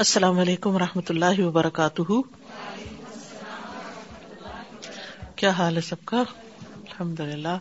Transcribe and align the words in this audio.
السلام 0.00 0.38
علیکم 0.40 0.74
و 0.74 0.78
رحمۃ 0.78 1.10
اللہ 1.10 1.38
وبرکاتہ 1.40 2.12
کیا 5.40 5.50
حال 5.58 5.76
ہے 5.76 5.80
سب 5.88 6.04
کا 6.10 6.18
الحمد 6.22 7.20
للہ 7.20 7.56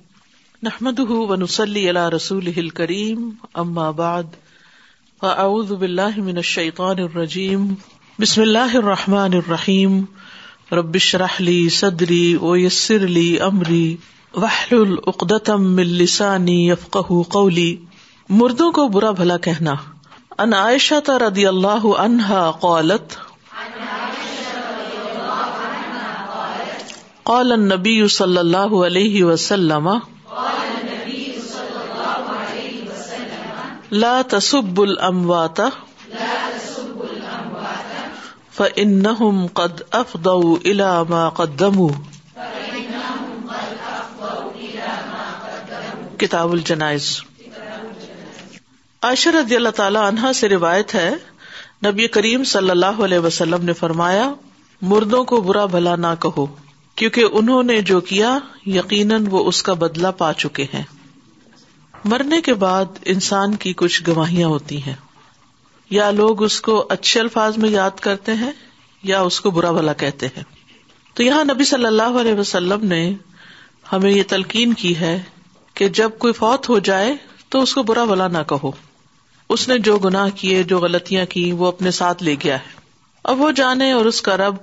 نحمد 0.63 0.99
ونسلی 1.29 1.85
رسول 2.15 2.69
کریم 2.79 3.29
الشیطان 6.35 7.03
الرجیم 7.09 7.67
بسم 8.19 8.41
اللہ 8.41 8.75
الرحمٰن 8.83 9.33
الرحیم 9.43 10.01
ربش 10.81 11.13
راہلی 11.25 11.59
صدری 11.81 12.25
وحل 12.43 13.39
عمری 13.49 13.95
من 15.69 15.87
لسانی 15.97 16.59
یفقہ 16.69 17.21
قولی 17.39 17.75
مردوں 18.43 18.71
کو 18.79 18.87
برا 18.99 19.11
بھلا 19.21 19.37
کہنا 19.49 19.73
ان 20.39 20.53
عائشہ 20.53 21.17
رضی 21.21 21.45
اللہ 21.47 21.85
عنہا 21.99 22.49
قالت 22.59 23.15
قال 27.23 27.51
النبی 27.51 28.07
صلی 28.17 28.37
اللہ 28.37 28.73
علیہ 28.85 29.23
وسلم 29.23 29.89
لا 34.03 34.13
تسب 34.29 34.79
الاموات 34.81 35.59
فانهم 38.57 39.47
قد 39.59 39.81
افضوا 39.99 40.55
الى 40.57 40.93
ما 41.09 41.29
قدموا 41.41 41.89
کتاب 46.23 46.51
الجنائز 46.51 47.09
رضی 49.03 49.55
اللہ 49.55 49.69
تعالی 49.75 49.97
عنہ 49.97 50.31
سے 50.35 50.47
روایت 50.49 50.93
ہے 50.95 51.11
نبی 51.85 52.07
کریم 52.15 52.43
صلی 52.49 52.69
اللہ 52.69 52.99
علیہ 53.05 53.19
وسلم 53.19 53.63
نے 53.65 53.73
فرمایا 53.73 54.29
مردوں 54.91 55.23
کو 55.31 55.39
برا 55.47 55.63
بھلا 55.75 55.95
نہ 55.95 56.07
کہو 56.21 56.45
کیونکہ 57.01 57.25
انہوں 57.39 57.63
نے 57.73 57.79
جو 57.91 57.99
کیا 58.09 58.37
یقیناً 58.73 59.25
وہ 59.31 59.43
اس 59.49 59.61
کا 59.67 59.73
بدلہ 59.83 60.07
پا 60.17 60.31
چکے 60.43 60.65
ہیں 60.73 60.83
مرنے 62.13 62.41
کے 62.47 62.53
بعد 62.65 62.99
انسان 63.15 63.55
کی 63.63 63.73
کچھ 63.77 64.01
گواہیاں 64.07 64.47
ہوتی 64.49 64.81
ہیں 64.83 64.93
یا 65.97 66.09
لوگ 66.19 66.43
اس 66.43 66.59
کو 66.69 66.77
اچھے 66.97 67.19
الفاظ 67.19 67.57
میں 67.63 67.69
یاد 67.69 67.99
کرتے 68.07 68.33
ہیں 68.43 68.51
یا 69.13 69.21
اس 69.31 69.39
کو 69.41 69.51
برا 69.57 69.71
بھلا 69.79 69.93
کہتے 70.05 70.27
ہیں 70.37 70.43
تو 71.15 71.23
یہاں 71.23 71.43
نبی 71.53 71.63
صلی 71.73 71.85
اللہ 71.85 72.19
علیہ 72.21 72.35
وسلم 72.39 72.85
نے 72.93 73.01
ہمیں 73.93 74.11
یہ 74.11 74.21
تلقین 74.35 74.73
کی 74.83 74.95
ہے 74.99 75.19
کہ 75.79 75.89
جب 76.03 76.17
کوئی 76.19 76.33
فوت 76.43 76.69
ہو 76.69 76.79
جائے 76.91 77.13
تو 77.49 77.61
اس 77.61 77.73
کو 77.75 77.83
برا 77.91 78.05
بھلا 78.13 78.27
نہ 78.37 78.43
کہو 78.47 78.71
اس 79.53 79.67
نے 79.67 79.77
جو 79.85 79.97
گناہ 80.03 80.29
کیے 80.39 80.61
جو 80.71 80.77
غلطیاں 80.79 81.25
کی 81.29 81.41
وہ 81.61 81.67
اپنے 81.67 81.91
ساتھ 81.95 82.21
لے 82.23 82.35
گیا 82.43 82.55
ہے 82.59 82.79
اب 83.31 83.41
وہ 83.41 83.49
جانے 83.55 83.91
اور 83.91 84.05
اس 84.11 84.21
کا 84.27 84.35
رب 84.37 84.55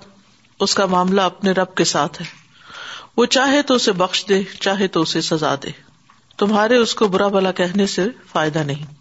اس 0.67 0.75
کا 0.75 0.87
معاملہ 0.93 1.21
اپنے 1.31 1.53
رب 1.59 1.75
کے 1.81 1.85
ساتھ 1.91 2.21
ہے 2.21 2.27
وہ 3.17 3.27
چاہے 3.37 3.61
تو 3.71 3.75
اسے 3.81 3.93
بخش 4.03 4.25
دے 4.29 4.41
چاہے 4.67 4.87
تو 4.95 5.01
اسے 5.09 5.21
سزا 5.27 5.55
دے 5.63 5.71
تمہارے 6.45 6.77
اس 6.85 6.95
کو 7.01 7.09
برا 7.17 7.27
بلا 7.37 7.53
کہنے 7.61 7.87
سے 7.97 8.07
فائدہ 8.31 8.59
نہیں 8.71 8.95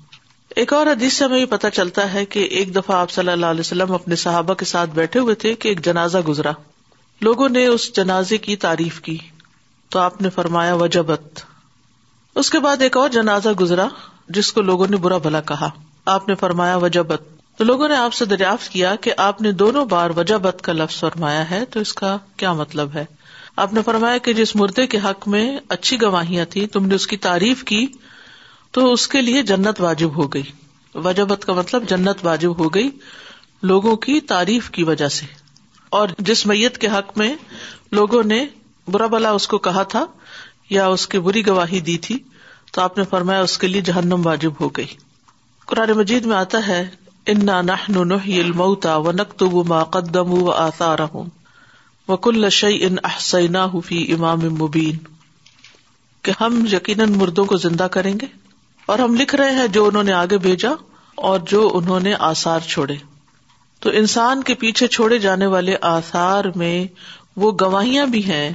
ایک 0.63 0.73
اور 0.73 0.87
حدیث 0.87 1.13
سے 1.17 1.23
ہمیں 1.25 1.39
یہ 1.39 1.45
پتا 1.55 1.69
چلتا 1.79 2.11
ہے 2.13 2.25
کہ 2.35 2.43
ایک 2.59 2.75
دفعہ 2.75 2.95
آپ 2.97 3.11
صلی 3.11 3.31
اللہ 3.31 3.55
علیہ 3.55 3.59
وسلم 3.67 3.93
اپنے 3.99 4.15
صحابہ 4.25 4.53
کے 4.61 4.65
ساتھ 4.73 4.89
بیٹھے 4.99 5.19
ہوئے 5.19 5.35
تھے 5.45 5.53
کہ 5.63 5.67
ایک 5.69 5.85
جنازہ 5.85 6.17
گزرا 6.27 6.51
لوگوں 7.29 7.49
نے 7.49 7.65
اس 7.67 7.91
جنازے 7.95 8.37
کی 8.49 8.55
تعریف 8.67 8.99
کی 9.09 9.17
تو 9.95 9.99
آپ 9.99 10.21
نے 10.21 10.29
فرمایا 10.39 10.73
وجبت 10.83 11.43
اس 12.43 12.49
کے 12.49 12.59
بعد 12.67 12.81
ایک 12.87 12.97
اور 12.97 13.09
جنازہ 13.19 13.49
گزرا 13.59 13.87
جس 14.35 14.51
کو 14.53 14.61
لوگوں 14.61 14.87
نے 14.89 14.97
برا 15.03 15.17
بھلا 15.25 15.41
کہا 15.51 15.69
آپ 16.13 16.27
نے 16.27 16.35
فرمایا 16.39 16.75
وجہ 16.77 17.01
بت 17.07 17.61
لوگوں 17.61 17.87
نے 17.89 17.95
آپ 17.95 18.13
سے 18.13 18.25
دریافت 18.25 18.69
کیا 18.71 18.95
کہ 19.01 19.11
آپ 19.25 19.41
نے 19.41 19.51
دونوں 19.61 19.85
بار 19.93 20.09
وجہ 20.15 20.35
بت 20.41 20.61
کا 20.61 20.73
لفظ 20.73 20.99
فرمایا 20.99 21.49
ہے 21.51 21.63
تو 21.73 21.79
اس 21.79 21.93
کا 22.01 22.17
کیا 22.37 22.51
مطلب 22.53 22.93
ہے 22.95 23.05
آپ 23.63 23.73
نے 23.73 23.81
فرمایا 23.85 24.17
کہ 24.25 24.33
جس 24.33 24.55
مردے 24.55 24.85
کے 24.87 24.97
حق 25.03 25.27
میں 25.27 25.45
اچھی 25.75 26.01
گواہیاں 26.01 26.45
تھی 26.51 26.65
تم 26.75 26.85
نے 26.87 26.95
اس 26.95 27.07
کی 27.13 27.17
تعریف 27.27 27.63
کی 27.71 27.85
تو 28.73 28.91
اس 28.93 29.07
کے 29.07 29.21
لیے 29.21 29.41
جنت 29.51 29.81
واجب 29.81 30.15
ہو 30.17 30.27
گئی 30.33 30.43
وجہ 31.05 31.23
بت 31.29 31.45
کا 31.45 31.53
مطلب 31.53 31.87
جنت 31.89 32.25
واجب 32.25 32.59
ہو 32.59 32.73
گئی 32.73 32.89
لوگوں 33.69 33.95
کی 34.07 34.19
تعریف 34.33 34.69
کی 34.71 34.83
وجہ 34.83 35.07
سے 35.17 35.25
اور 35.99 36.09
جس 36.29 36.45
میت 36.45 36.77
کے 36.77 36.87
حق 36.97 37.17
میں 37.17 37.33
لوگوں 37.99 38.23
نے 38.23 38.45
برا 38.91 39.07
بلا 39.15 39.31
اس 39.39 39.47
کو 39.47 39.57
کہا 39.69 39.83
تھا 39.95 40.05
یا 40.69 40.87
اس 40.95 41.07
کی 41.07 41.19
بری 41.27 41.45
گواہی 41.47 41.79
دی 41.89 41.97
تھی 42.07 42.17
تو 42.73 42.81
آپ 42.81 42.97
نے 42.97 43.03
فرمایا 43.09 43.41
اس 43.41 43.57
کے 43.57 43.67
لیے 43.67 43.81
جہنم 43.89 44.25
واجب 44.25 44.61
ہو 44.61 44.67
گئی 44.77 44.87
قرآن 45.71 45.91
مجید 45.97 46.25
میں 46.31 46.35
آتا 46.37 46.67
ہے 46.67 46.85
مبین 54.59 54.97
کہ 56.23 56.31
ہم 56.41 56.63
یقیناً 56.71 57.13
مردوں 57.17 57.45
کو 57.45 57.57
زندہ 57.65 57.87
کریں 57.97 58.13
گے 58.21 58.27
اور 58.93 58.99
ہم 58.99 59.15
لکھ 59.21 59.35
رہے 59.41 59.51
ہیں 59.59 59.67
جو 59.77 59.85
انہوں 59.87 60.03
نے 60.09 60.13
آگے 60.13 60.37
بھیجا 60.47 60.71
اور 61.31 61.39
جو 61.51 61.69
انہوں 61.77 61.99
نے 62.09 62.13
آسار 62.29 62.67
چھوڑے 62.67 62.95
تو 63.85 63.89
انسان 64.03 64.43
کے 64.49 64.53
پیچھے 64.65 64.87
چھوڑے 64.97 65.17
جانے 65.27 65.45
والے 65.55 65.75
آسار 65.95 66.45
میں 66.63 66.75
وہ 67.41 67.51
گواہیاں 67.61 68.05
بھی 68.15 68.23
ہیں 68.29 68.49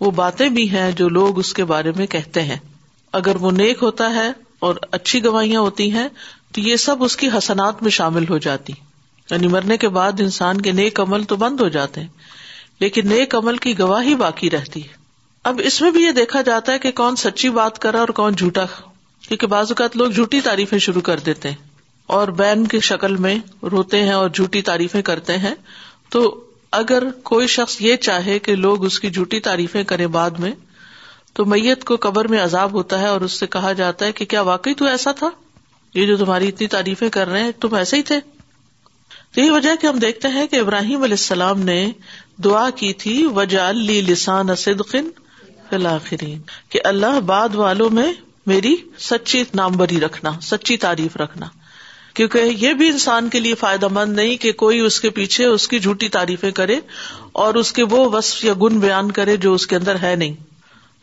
وہ 0.00 0.10
باتیں 0.16 0.48
بھی 0.56 0.68
ہیں 0.70 0.90
جو 0.98 1.08
لوگ 1.08 1.38
اس 1.38 1.52
کے 1.54 1.64
بارے 1.70 1.92
میں 1.96 2.06
کہتے 2.16 2.42
ہیں 2.50 2.56
اگر 3.18 3.36
وہ 3.44 3.50
نیک 3.50 3.78
ہوتا 3.82 4.08
ہے 4.14 4.28
اور 4.66 4.74
اچھی 4.96 5.22
گواہیاں 5.24 5.60
ہوتی 5.60 5.90
ہیں 5.92 6.08
تو 6.54 6.60
یہ 6.60 6.76
سب 6.82 7.02
اس 7.04 7.16
کی 7.22 7.28
حسنات 7.36 7.82
میں 7.82 7.90
شامل 7.96 8.24
ہو 8.28 8.36
جاتی 8.44 8.72
یعنی 9.30 9.48
مرنے 9.54 9.76
کے 9.84 9.88
بعد 9.96 10.20
انسان 10.26 10.60
کے 10.66 10.72
نیک 10.80 10.94
کمل 10.96 11.24
تو 11.32 11.36
بند 11.44 11.60
ہو 11.60 11.68
جاتے 11.76 12.00
ہیں 12.00 12.78
لیکن 12.84 13.08
نیک 13.12 13.30
کمل 13.30 13.56
کی 13.64 13.78
گواہی 13.78 14.14
باقی 14.24 14.50
رہتی 14.50 14.82
ہے 14.82 14.96
اب 15.50 15.60
اس 15.70 15.80
میں 15.82 15.90
بھی 15.96 16.02
یہ 16.02 16.12
دیکھا 16.20 16.42
جاتا 16.50 16.72
ہے 16.72 16.78
کہ 16.84 16.90
کون 17.00 17.16
سچی 17.24 17.48
بات 17.58 17.78
کرا 17.86 18.00
اور 18.04 18.08
کون 18.20 18.34
جھوٹا 18.44 18.64
کیونکہ 19.28 19.46
بعض 19.56 19.72
اوقات 19.72 19.96
لوگ 20.02 20.10
جھوٹی 20.20 20.40
تعریفیں 20.50 20.78
شروع 20.88 21.00
کر 21.10 21.20
دیتے 21.30 21.48
ہیں 21.50 21.60
اور 22.18 22.28
بین 22.42 22.66
کی 22.74 22.80
شکل 22.90 23.16
میں 23.26 23.36
روتے 23.76 24.02
ہیں 24.10 24.16
اور 24.20 24.28
جھوٹی 24.40 24.62
تعریفیں 24.70 25.00
کرتے 25.10 25.36
ہیں 25.46 25.54
تو 26.14 26.24
اگر 26.82 27.10
کوئی 27.32 27.46
شخص 27.58 27.80
یہ 27.88 27.96
چاہے 28.10 28.38
کہ 28.48 28.54
لوگ 28.68 28.84
اس 28.90 29.00
کی 29.00 29.10
جھوٹی 29.10 29.40
تعریفیں 29.50 29.82
کرے 29.92 30.06
بعد 30.18 30.40
میں 30.44 30.52
تو 31.34 31.44
میت 31.52 31.84
کو 31.84 31.96
قبر 32.02 32.26
میں 32.32 32.40
عذاب 32.42 32.72
ہوتا 32.74 32.98
ہے 33.00 33.06
اور 33.06 33.20
اس 33.26 33.32
سے 33.40 33.46
کہا 33.56 33.72
جاتا 33.82 34.06
ہے 34.06 34.12
کہ 34.20 34.24
کیا 34.34 34.42
واقعی 34.50 34.74
تو 34.78 34.84
ایسا 34.86 35.12
تھا 35.20 35.28
یہ 35.94 36.06
جو 36.06 36.16
تمہاری 36.16 36.48
اتنی 36.48 36.66
تعریفیں 36.76 37.08
کر 37.18 37.28
رہے 37.28 37.42
ہیں 37.42 37.52
تم 37.60 37.74
ایسے 37.74 37.96
ہی 37.96 38.02
تھے 38.10 38.18
تو 39.32 39.40
یہی 39.40 39.50
وجہ 39.50 39.74
کہ 39.80 39.86
ہم 39.86 39.98
دیکھتے 39.98 40.28
ہیں 40.34 40.46
کہ 40.50 40.56
ابراہیم 40.60 41.02
علیہ 41.02 41.20
السلام 41.20 41.60
نے 41.62 41.78
دعا 42.44 42.68
کی 42.76 42.92
تھی 43.02 43.24
وجال 43.36 43.80
لی 43.86 44.00
لسان 44.08 44.54
صدقن 44.64 45.08
کہ 46.72 46.80
اللہ 46.88 47.18
بعد 47.26 47.54
والوں 47.54 47.90
میں 48.00 48.10
میری 48.46 48.74
سچی 49.08 49.42
نامبری 49.54 50.00
رکھنا 50.00 50.30
سچی 50.42 50.76
تعریف 50.84 51.16
رکھنا 51.16 51.46
کیونکہ 52.16 52.52
یہ 52.60 52.72
بھی 52.74 52.88
انسان 52.88 53.28
کے 53.30 53.40
لیے 53.40 53.54
فائدہ 53.64 53.88
مند 53.96 54.16
نہیں 54.16 54.36
کہ 54.44 54.52
کوئی 54.62 54.78
اس 54.86 55.00
کے 55.00 55.10
پیچھے 55.18 55.44
اس 55.46 55.66
کی 55.68 55.78
جھوٹی 55.78 56.08
تعریفیں 56.16 56.50
کرے 56.60 56.78
اور 57.44 57.54
اس 57.62 57.72
کے 57.72 57.82
وہ 57.90 58.08
وصف 58.12 58.44
یا 58.44 58.52
گن 58.62 58.78
بیان 58.80 59.10
کرے 59.20 59.36
جو 59.44 59.52
اس 59.54 59.66
کے 59.66 59.76
اندر 59.76 60.02
ہے 60.02 60.14
نہیں 60.16 60.34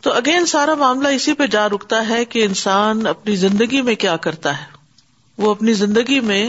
تو 0.05 0.11
اگین 0.13 0.45
سارا 0.45 0.73
معاملہ 0.79 1.07
اسی 1.17 1.33
پہ 1.38 1.45
جا 1.53 1.67
رکتا 1.69 1.99
ہے 2.07 2.23
کہ 2.33 2.43
انسان 2.45 3.07
اپنی 3.07 3.35
زندگی 3.43 3.81
میں 3.85 3.93
کیا 4.03 4.16
کرتا 4.25 4.51
ہے 4.57 4.66
وہ 5.43 5.51
اپنی 5.51 5.73
زندگی 5.79 6.19
میں 6.31 6.43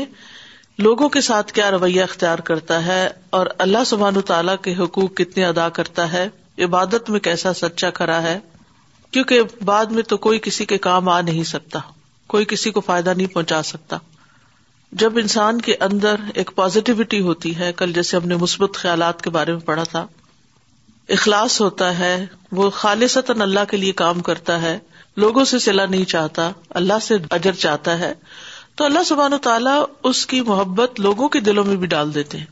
لوگوں 0.86 1.08
کے 1.14 1.20
ساتھ 1.28 1.52
کیا 1.58 1.70
رویہ 1.70 2.02
اختیار 2.02 2.38
کرتا 2.50 2.84
ہے 2.86 3.00
اور 3.38 3.46
اللہ 3.66 3.84
سبحان 3.92 4.20
تعالیٰ 4.20 4.54
تعالی 4.56 4.62
کے 4.76 4.82
حقوق 4.82 5.14
کتنے 5.20 5.44
ادا 5.44 5.68
کرتا 5.78 6.10
ہے 6.12 6.28
عبادت 6.64 7.08
میں 7.10 7.20
کیسا 7.28 7.52
سچا 7.62 7.90
کرا 8.00 8.22
ہے 8.22 8.38
کیونکہ 9.12 9.42
بعد 9.72 9.96
میں 9.98 10.02
تو 10.12 10.16
کوئی 10.28 10.38
کسی 10.48 10.64
کے 10.74 10.78
کام 10.88 11.08
آ 11.08 11.20
نہیں 11.30 11.44
سکتا 11.54 11.78
کوئی 12.34 12.44
کسی 12.52 12.70
کو 12.76 12.80
فائدہ 12.90 13.14
نہیں 13.16 13.34
پہنچا 13.34 13.62
سکتا 13.72 13.98
جب 15.04 15.16
انسان 15.22 15.60
کے 15.68 15.76
اندر 15.88 16.28
ایک 16.34 16.50
پازیٹیوٹی 16.56 17.20
ہوتی 17.30 17.56
ہے 17.58 17.72
کل 17.82 17.92
جیسے 17.92 18.16
ہم 18.16 18.28
نے 18.28 18.36
مثبت 18.46 18.76
خیالات 18.84 19.22
کے 19.22 19.30
بارے 19.40 19.52
میں 19.52 19.66
پڑھا 19.72 19.82
تھا 19.94 20.06
اخلاص 21.14 21.60
ہوتا 21.60 21.98
ہے 21.98 22.14
وہ 22.60 22.68
خالصتا 22.74 23.32
اللہ 23.42 23.64
کے 23.70 23.76
لیے 23.76 23.92
کام 24.02 24.20
کرتا 24.28 24.60
ہے 24.62 24.78
لوگوں 25.24 25.44
سے 25.50 25.58
سلا 25.64 25.84
نہیں 25.86 26.04
چاہتا 26.12 26.50
اللہ 26.80 26.98
سے 27.02 27.14
اجر 27.36 27.52
چاہتا 27.58 27.98
ہے 27.98 28.12
تو 28.76 28.84
اللہ 28.84 29.02
سبحان 29.08 29.32
و 29.32 29.38
تعالیٰ 29.44 29.80
اس 30.10 30.24
کی 30.32 30.40
محبت 30.46 30.98
لوگوں 31.00 31.28
کے 31.36 31.40
دلوں 31.48 31.64
میں 31.64 31.76
بھی 31.82 31.86
ڈال 31.94 32.14
دیتے 32.14 32.38
ہیں 32.38 32.46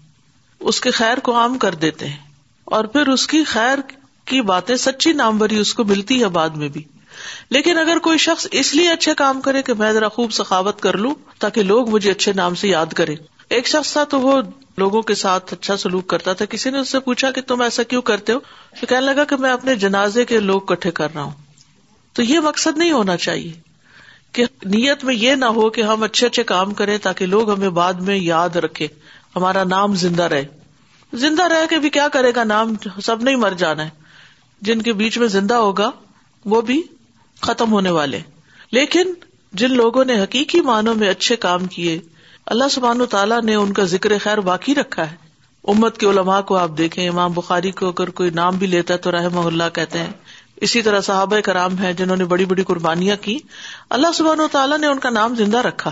اس 0.72 0.80
کے 0.80 0.90
خیر 1.00 1.18
کو 1.24 1.34
عام 1.38 1.58
کر 1.64 1.74
دیتے 1.86 2.08
ہیں 2.08 2.18
اور 2.78 2.84
پھر 2.92 3.08
اس 3.12 3.26
کی 3.26 3.42
خیر 3.54 3.78
کی 4.26 4.40
باتیں 4.52 4.74
سچی 4.86 5.12
نام 5.22 5.38
بری 5.38 5.58
اس 5.60 5.74
کو 5.80 5.84
ملتی 5.84 6.20
ہے 6.22 6.28
بعد 6.38 6.56
میں 6.62 6.68
بھی 6.76 6.82
لیکن 7.56 7.78
اگر 7.78 7.98
کوئی 8.02 8.18
شخص 8.18 8.46
اس 8.60 8.74
لیے 8.74 8.90
اچھے 8.90 9.14
کام 9.16 9.40
کرے 9.40 9.62
کہ 9.62 9.74
میں 9.78 9.92
ذرا 9.92 10.08
خوب 10.16 10.32
سخاوت 10.32 10.80
کر 10.80 10.96
لوں 11.04 11.14
تاکہ 11.40 11.62
لوگ 11.62 11.90
مجھے 11.90 12.10
اچھے 12.10 12.32
نام 12.42 12.54
سے 12.62 12.68
یاد 12.68 12.92
کرے 12.96 13.14
ایک 13.50 13.68
شخص 13.68 13.92
تھا 13.92 14.04
تو 14.10 14.20
وہ 14.20 14.40
لوگوں 14.78 15.00
کے 15.08 15.14
ساتھ 15.14 15.52
اچھا 15.54 15.76
سلوک 15.76 16.06
کرتا 16.08 16.32
تھا 16.38 16.44
کسی 16.50 16.70
نے 16.70 16.78
اس 16.80 16.90
سے 16.92 17.00
پوچھا 17.00 17.30
کہ 17.30 17.40
تم 17.46 17.60
ایسا 17.62 17.82
کیوں 17.88 18.02
کرتے 18.10 18.32
ہو 18.32 18.38
تو 18.80 18.86
کہنے 18.86 19.06
لگا 19.06 19.24
کہ 19.30 19.36
میں 19.40 19.50
اپنے 19.52 19.74
جنازے 19.82 20.24
کے 20.24 20.40
لوگ 20.40 20.60
کٹھے 20.72 20.90
کر 21.00 21.08
رہا 21.14 21.22
ہوں 21.22 21.32
تو 22.14 22.22
یہ 22.22 22.40
مقصد 22.40 22.78
نہیں 22.78 22.92
ہونا 22.92 23.16
چاہیے 23.16 23.52
کہ 24.32 24.44
نیت 24.64 25.04
میں 25.04 25.14
یہ 25.14 25.34
نہ 25.34 25.44
ہو 25.56 25.68
کہ 25.70 25.82
ہم 25.82 26.02
اچھے 26.02 26.26
اچھے 26.26 26.42
کام 26.44 26.72
کریں 26.74 26.96
تاکہ 27.02 27.26
لوگ 27.26 27.50
ہمیں 27.52 27.68
بعد 27.78 28.00
میں 28.08 28.16
یاد 28.16 28.56
رکھے 28.64 28.86
ہمارا 29.36 29.62
نام 29.68 29.94
زندہ 30.04 30.22
رہے 30.32 30.44
زندہ 31.24 31.42
رہے 31.52 31.66
کہ 31.70 31.88
کیا 31.88 32.08
کرے 32.12 32.30
گا 32.36 32.44
نام 32.44 32.74
سب 33.04 33.22
نہیں 33.22 33.36
مر 33.36 33.52
جانا 33.58 33.84
ہے 33.84 33.90
جن 34.68 34.82
کے 34.82 34.92
بیچ 35.00 35.18
میں 35.18 35.26
زندہ 35.28 35.54
ہوگا 35.64 35.90
وہ 36.52 36.60
بھی 36.70 36.82
ختم 37.42 37.72
ہونے 37.72 37.90
والے 37.90 38.18
لیکن 38.72 39.12
جن 39.60 39.72
لوگوں 39.76 40.04
نے 40.04 40.20
حقیقی 40.22 40.60
معنوں 40.66 40.94
میں 41.02 41.08
اچھے 41.08 41.36
کام 41.46 41.64
کیے 41.74 41.98
اللہ 42.52 42.68
سبحان 42.70 43.00
و 43.00 43.04
تعالیٰ 43.12 43.40
نے 43.42 43.54
ان 43.54 43.72
کا 43.72 43.84
ذکر 43.90 44.12
خیر 44.22 44.38
باقی 44.46 44.74
رکھا 44.74 45.10
ہے 45.10 45.16
امت 45.72 45.98
کے 45.98 46.06
علماء 46.06 46.40
کو 46.48 46.56
آپ 46.56 46.70
دیکھیں 46.78 47.06
امام 47.08 47.32
بخاری 47.32 47.70
کو 47.78 47.88
اگر 47.88 48.10
کوئی 48.18 48.30
نام 48.34 48.56
بھی 48.62 48.66
لیتا 48.66 48.94
ہے 48.94 48.98
تو 49.06 49.10
رحمہ 49.12 49.44
اللہ 49.46 49.68
کہتے 49.74 49.98
ہیں 49.98 50.10
اسی 50.66 50.82
طرح 50.82 51.00
صحابہ 51.06 51.38
کرام 51.44 51.78
ہیں 51.78 51.92
جنہوں 52.00 52.16
نے 52.16 52.24
بڑی 52.32 52.44
بڑی 52.50 52.64
قربانیاں 52.64 53.16
کی 53.22 53.38
اللہ 53.96 54.12
سبحان 54.14 54.40
و 54.40 54.48
تعالیٰ 54.52 54.78
نے 54.78 54.86
ان 54.86 54.98
کا 55.06 55.10
نام 55.10 55.34
زندہ 55.34 55.58
رکھا 55.66 55.90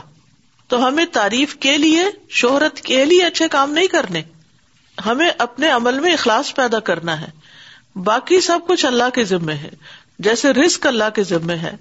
تو 0.73 0.87
ہمیں 0.87 1.05
تعریف 1.13 1.55
کے 1.65 1.77
لیے 1.79 2.03
شہرت 2.41 2.81
کے 2.91 3.05
لیے 3.05 3.25
اچھے 3.27 3.49
کام 3.57 3.71
نہیں 3.73 3.87
کرنے 3.97 4.23
ہمیں 5.07 5.29
اپنے 5.47 5.71
عمل 5.71 5.99
میں 6.01 6.13
اخلاص 6.13 6.55
پیدا 6.57 6.81
کرنا 6.91 7.21
ہے 7.21 7.31
باقی 8.05 8.41
سب 8.41 8.67
کچھ 8.69 8.87
اللہ 8.87 9.11
کے 9.15 9.25
ذمے 9.33 9.55
ہے 9.63 9.71
جیسے 10.29 10.53
رسک 10.53 10.87
اللہ 10.87 11.11
کے 11.15 11.23
ذمے 11.33 11.57
ہے 11.67 11.75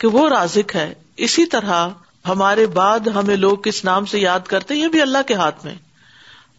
کہ 0.00 0.08
وہ 0.16 0.28
رازق 0.28 0.74
ہے 0.76 0.92
اسی 1.28 1.44
طرح 1.54 1.88
ہمارے 2.28 2.66
بعد 2.76 3.06
ہمیں 3.14 3.36
لوگ 3.36 3.56
کس 3.64 3.84
نام 3.84 4.04
سے 4.12 4.18
یاد 4.18 4.46
کرتے 4.46 4.74
یہ 4.74 4.88
بھی 4.94 5.00
اللہ 5.02 5.18
کے 5.26 5.34
ہاتھ 5.34 5.64
میں 5.66 5.74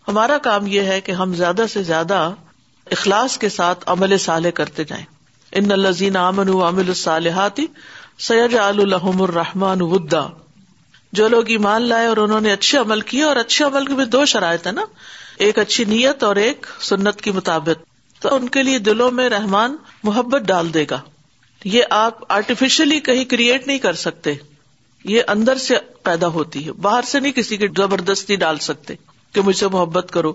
ہمارا 0.07 0.37
کام 0.43 0.67
یہ 0.67 0.83
ہے 0.91 0.99
کہ 1.01 1.11
ہم 1.23 1.33
زیادہ 1.41 1.65
سے 1.73 1.83
زیادہ 1.89 2.27
اخلاص 2.97 3.37
کے 3.37 3.49
ساتھ 3.57 3.83
عمل 3.93 4.17
صالح 4.23 4.49
کرتے 4.55 4.83
جائیں 4.91 5.05
ان 5.59 5.71
الزین 5.71 6.15
امن 6.17 6.49
الصالحات 6.59 7.59
سید 8.29 8.53
الحم 8.81 9.21
الرحمان 9.21 9.81
ودا 9.91 10.25
جو 11.19 11.27
لوگ 11.29 11.49
ایمان 11.49 11.81
لائے 11.87 12.05
اور 12.07 12.17
انہوں 12.23 12.41
نے 12.41 12.51
اچھے 12.53 12.77
عمل 12.77 13.01
کیے 13.11 13.23
اور 13.23 13.35
اچھے 13.35 13.63
عمل 13.65 13.85
کے 13.85 13.93
بھی 13.95 14.05
دو 14.15 14.23
شرائط 14.33 14.67
ہے 14.67 14.71
نا 14.71 14.85
ایک 15.47 15.57
اچھی 15.59 15.85
نیت 15.85 16.23
اور 16.23 16.35
ایک 16.45 16.65
سنت 16.89 17.21
کے 17.21 17.31
مطابق 17.37 17.83
تو 18.21 18.35
ان 18.35 18.47
کے 18.55 18.63
لیے 18.63 18.79
دلوں 18.89 19.11
میں 19.19 19.29
رحمان 19.29 19.75
محبت 20.03 20.41
ڈال 20.47 20.73
دے 20.73 20.85
گا 20.91 20.99
یہ 21.75 21.93
آپ 21.99 22.31
آرٹیفیشلی 22.33 22.99
کہیں 23.09 23.23
کریٹ 23.35 23.67
نہیں 23.67 23.79
کر 23.87 23.93
سکتے 24.03 24.33
یہ 25.09 25.21
اندر 25.27 25.55
سے 25.57 25.75
پیدا 26.03 26.27
ہوتی 26.33 26.65
ہے 26.65 26.71
باہر 26.81 27.03
سے 27.11 27.19
نہیں 27.19 27.31
کسی 27.35 27.57
کی 27.57 27.67
زبردستی 27.77 28.35
ڈال 28.43 28.57
سکتے 28.67 28.93
کہ 29.33 29.41
مجھ 29.45 29.55
سے 29.57 29.67
محبت 29.73 30.11
کرو 30.13 30.31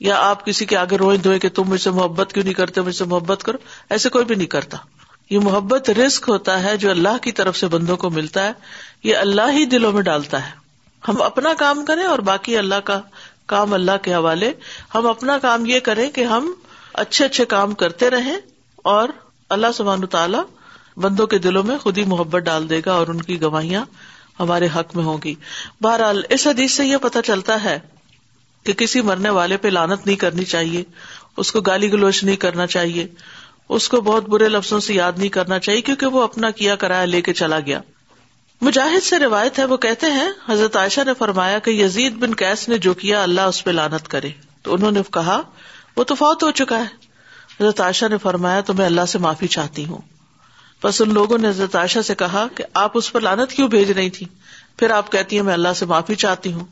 یا 0.00 0.18
آپ 0.28 0.44
کسی 0.46 0.64
کے 0.66 0.76
آگے 0.76 0.96
روئیں 0.98 1.16
دھوئیں 1.22 1.38
کہ 1.40 1.48
تم 1.54 1.68
مجھ 1.68 1.80
سے 1.80 1.90
محبت 1.98 2.32
کیوں 2.32 2.44
نہیں 2.44 2.54
کرتے 2.54 2.80
مجھ 2.88 2.94
سے 2.96 3.04
محبت 3.12 3.42
کرو 3.44 3.58
ایسے 3.96 4.08
کوئی 4.16 4.24
بھی 4.24 4.34
نہیں 4.34 4.46
کرتا 4.56 4.76
یہ 5.30 5.38
محبت 5.42 5.90
رسک 6.04 6.28
ہوتا 6.28 6.62
ہے 6.62 6.76
جو 6.84 6.90
اللہ 6.90 7.16
کی 7.22 7.32
طرف 7.40 7.56
سے 7.56 7.66
بندوں 7.74 7.96
کو 8.04 8.10
ملتا 8.10 8.46
ہے 8.46 8.52
یہ 9.08 9.16
اللہ 9.16 9.50
ہی 9.56 9.64
دلوں 9.74 9.92
میں 9.92 10.02
ڈالتا 10.02 10.46
ہے 10.46 10.50
ہم 11.08 11.22
اپنا 11.22 11.52
کام 11.58 11.84
کریں 11.84 12.02
اور 12.04 12.18
باقی 12.30 12.56
اللہ 12.58 12.80
کا 12.84 13.00
کام 13.54 13.72
اللہ 13.74 13.98
کے 14.02 14.14
حوالے 14.14 14.52
ہم 14.94 15.06
اپنا 15.06 15.38
کام 15.42 15.66
یہ 15.66 15.80
کریں 15.90 16.08
کہ 16.14 16.24
ہم 16.32 16.52
اچھے 17.04 17.24
اچھے 17.24 17.44
کام 17.54 17.74
کرتے 17.82 18.10
رہیں 18.10 18.36
اور 18.96 19.08
اللہ 19.54 19.72
سبحان 19.74 20.06
تعالی 20.06 20.38
بندوں 21.00 21.26
کے 21.26 21.38
دلوں 21.38 21.62
میں 21.64 21.76
خود 21.78 21.98
ہی 21.98 22.04
محبت 22.06 22.42
ڈال 22.44 22.68
دے 22.70 22.80
گا 22.86 22.92
اور 22.92 23.06
ان 23.08 23.20
کی 23.22 23.40
گواہیاں 23.42 23.84
ہمارے 24.40 24.68
حق 24.76 24.94
میں 24.96 25.04
ہوگی 25.04 25.34
بہرحال 25.82 26.22
اس 26.34 26.46
حدیث 26.46 26.74
سے 26.76 26.86
یہ 26.86 26.96
پتا 27.02 27.22
چلتا 27.22 27.62
ہے 27.64 27.78
کہ 28.66 28.72
کسی 28.82 29.00
مرنے 29.08 29.28
والے 29.38 29.56
پہ 29.64 29.68
لانت 29.68 30.06
نہیں 30.06 30.16
کرنی 30.24 30.44
چاہیے 30.54 30.82
اس 31.42 31.52
کو 31.52 31.60
گالی 31.66 31.92
گلوچ 31.92 32.22
نہیں 32.24 32.36
کرنا 32.46 32.66
چاہیے 32.74 33.06
اس 33.76 33.88
کو 33.88 34.00
بہت 34.06 34.28
برے 34.28 34.48
لفظوں 34.48 34.78
سے 34.86 34.94
یاد 34.94 35.18
نہیں 35.18 35.28
کرنا 35.38 35.58
چاہیے 35.66 35.80
کیونکہ 35.88 36.06
وہ 36.16 36.22
اپنا 36.22 36.50
کیا 36.60 36.74
کرایہ 36.84 37.06
لے 37.06 37.20
کے 37.28 37.32
چلا 37.40 37.58
گیا 37.66 37.80
مجاہد 38.68 39.02
سے 39.04 39.18
روایت 39.18 39.58
ہے 39.58 39.64
وہ 39.64 39.76
کہتے 39.84 40.06
ہیں 40.12 40.28
حضرت 40.48 40.76
عائشہ 40.76 41.00
نے 41.06 41.14
فرمایا 41.18 41.58
کہ 41.66 41.70
یزید 41.70 42.16
بن 42.24 42.34
کیس 42.42 42.68
نے 42.68 42.78
جو 42.86 42.94
کیا 43.02 43.22
اللہ 43.22 43.52
اس 43.52 43.62
پہ 43.64 43.70
لانت 43.70 44.08
کرے 44.14 44.30
تو 44.62 44.74
انہوں 44.74 44.90
نے 44.92 45.00
کہا 45.12 45.40
وہ 45.96 46.04
تو 46.04 46.14
فوت 46.14 46.42
ہو 46.42 46.50
چکا 46.62 46.78
ہے 46.78 47.08
حضرت 47.60 47.80
عائشہ 47.80 48.06
نے 48.10 48.18
فرمایا 48.22 48.60
تو 48.70 48.74
میں 48.74 48.86
اللہ 48.86 49.06
سے 49.14 49.18
معافی 49.26 49.46
چاہتی 49.56 49.84
ہوں 49.86 50.00
بس 50.82 51.00
ان 51.02 51.12
لوگوں 51.14 51.38
نے 51.38 51.48
حضرت 51.48 51.74
عائشہ 51.76 52.00
سے 52.06 52.14
کہا 52.20 52.46
کہ 52.56 52.64
آپ 52.82 52.96
اس 52.98 53.12
پر 53.12 53.20
لانت 53.20 53.52
کیوں 53.52 53.68
بھیج 53.68 53.90
رہی 53.90 54.10
تھی 54.18 54.26
پھر 54.78 54.90
آپ 54.98 55.10
کہتی 55.12 55.36
ہیں 55.36 55.42
میں 55.44 55.52
اللہ 55.52 55.72
سے 55.76 55.86
معافی 55.86 56.14
چاہتی 56.24 56.52
ہوں 56.52 56.64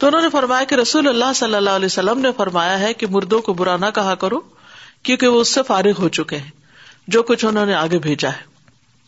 تو 0.00 0.06
انہوں 0.06 0.20
نے 0.22 0.28
فرمایا 0.32 0.64
کہ 0.68 0.74
رسول 0.74 1.08
اللہ 1.08 1.32
صلی 1.34 1.54
اللہ 1.54 1.76
علیہ 1.80 1.86
وسلم 1.86 2.20
نے 2.20 2.32
فرمایا 2.36 2.78
ہے 2.80 2.92
کہ 3.02 3.06
مردوں 3.10 3.40
کو 3.48 3.52
برا 3.60 3.76
نہ 3.80 3.86
کہا 3.94 4.14
کرو 4.24 4.40
کیونکہ 5.06 5.28
وہ 5.28 5.40
اس 5.40 5.54
سے 5.54 5.62
فارغ 5.66 6.00
ہو 6.02 6.08
چکے 6.18 6.36
ہیں 6.38 6.50
جو 7.14 7.22
کچھ 7.30 7.44
انہوں 7.44 7.66
نے 7.66 7.74
آگے 7.74 7.98
بھیجا 8.08 8.28
ہے 8.40 8.52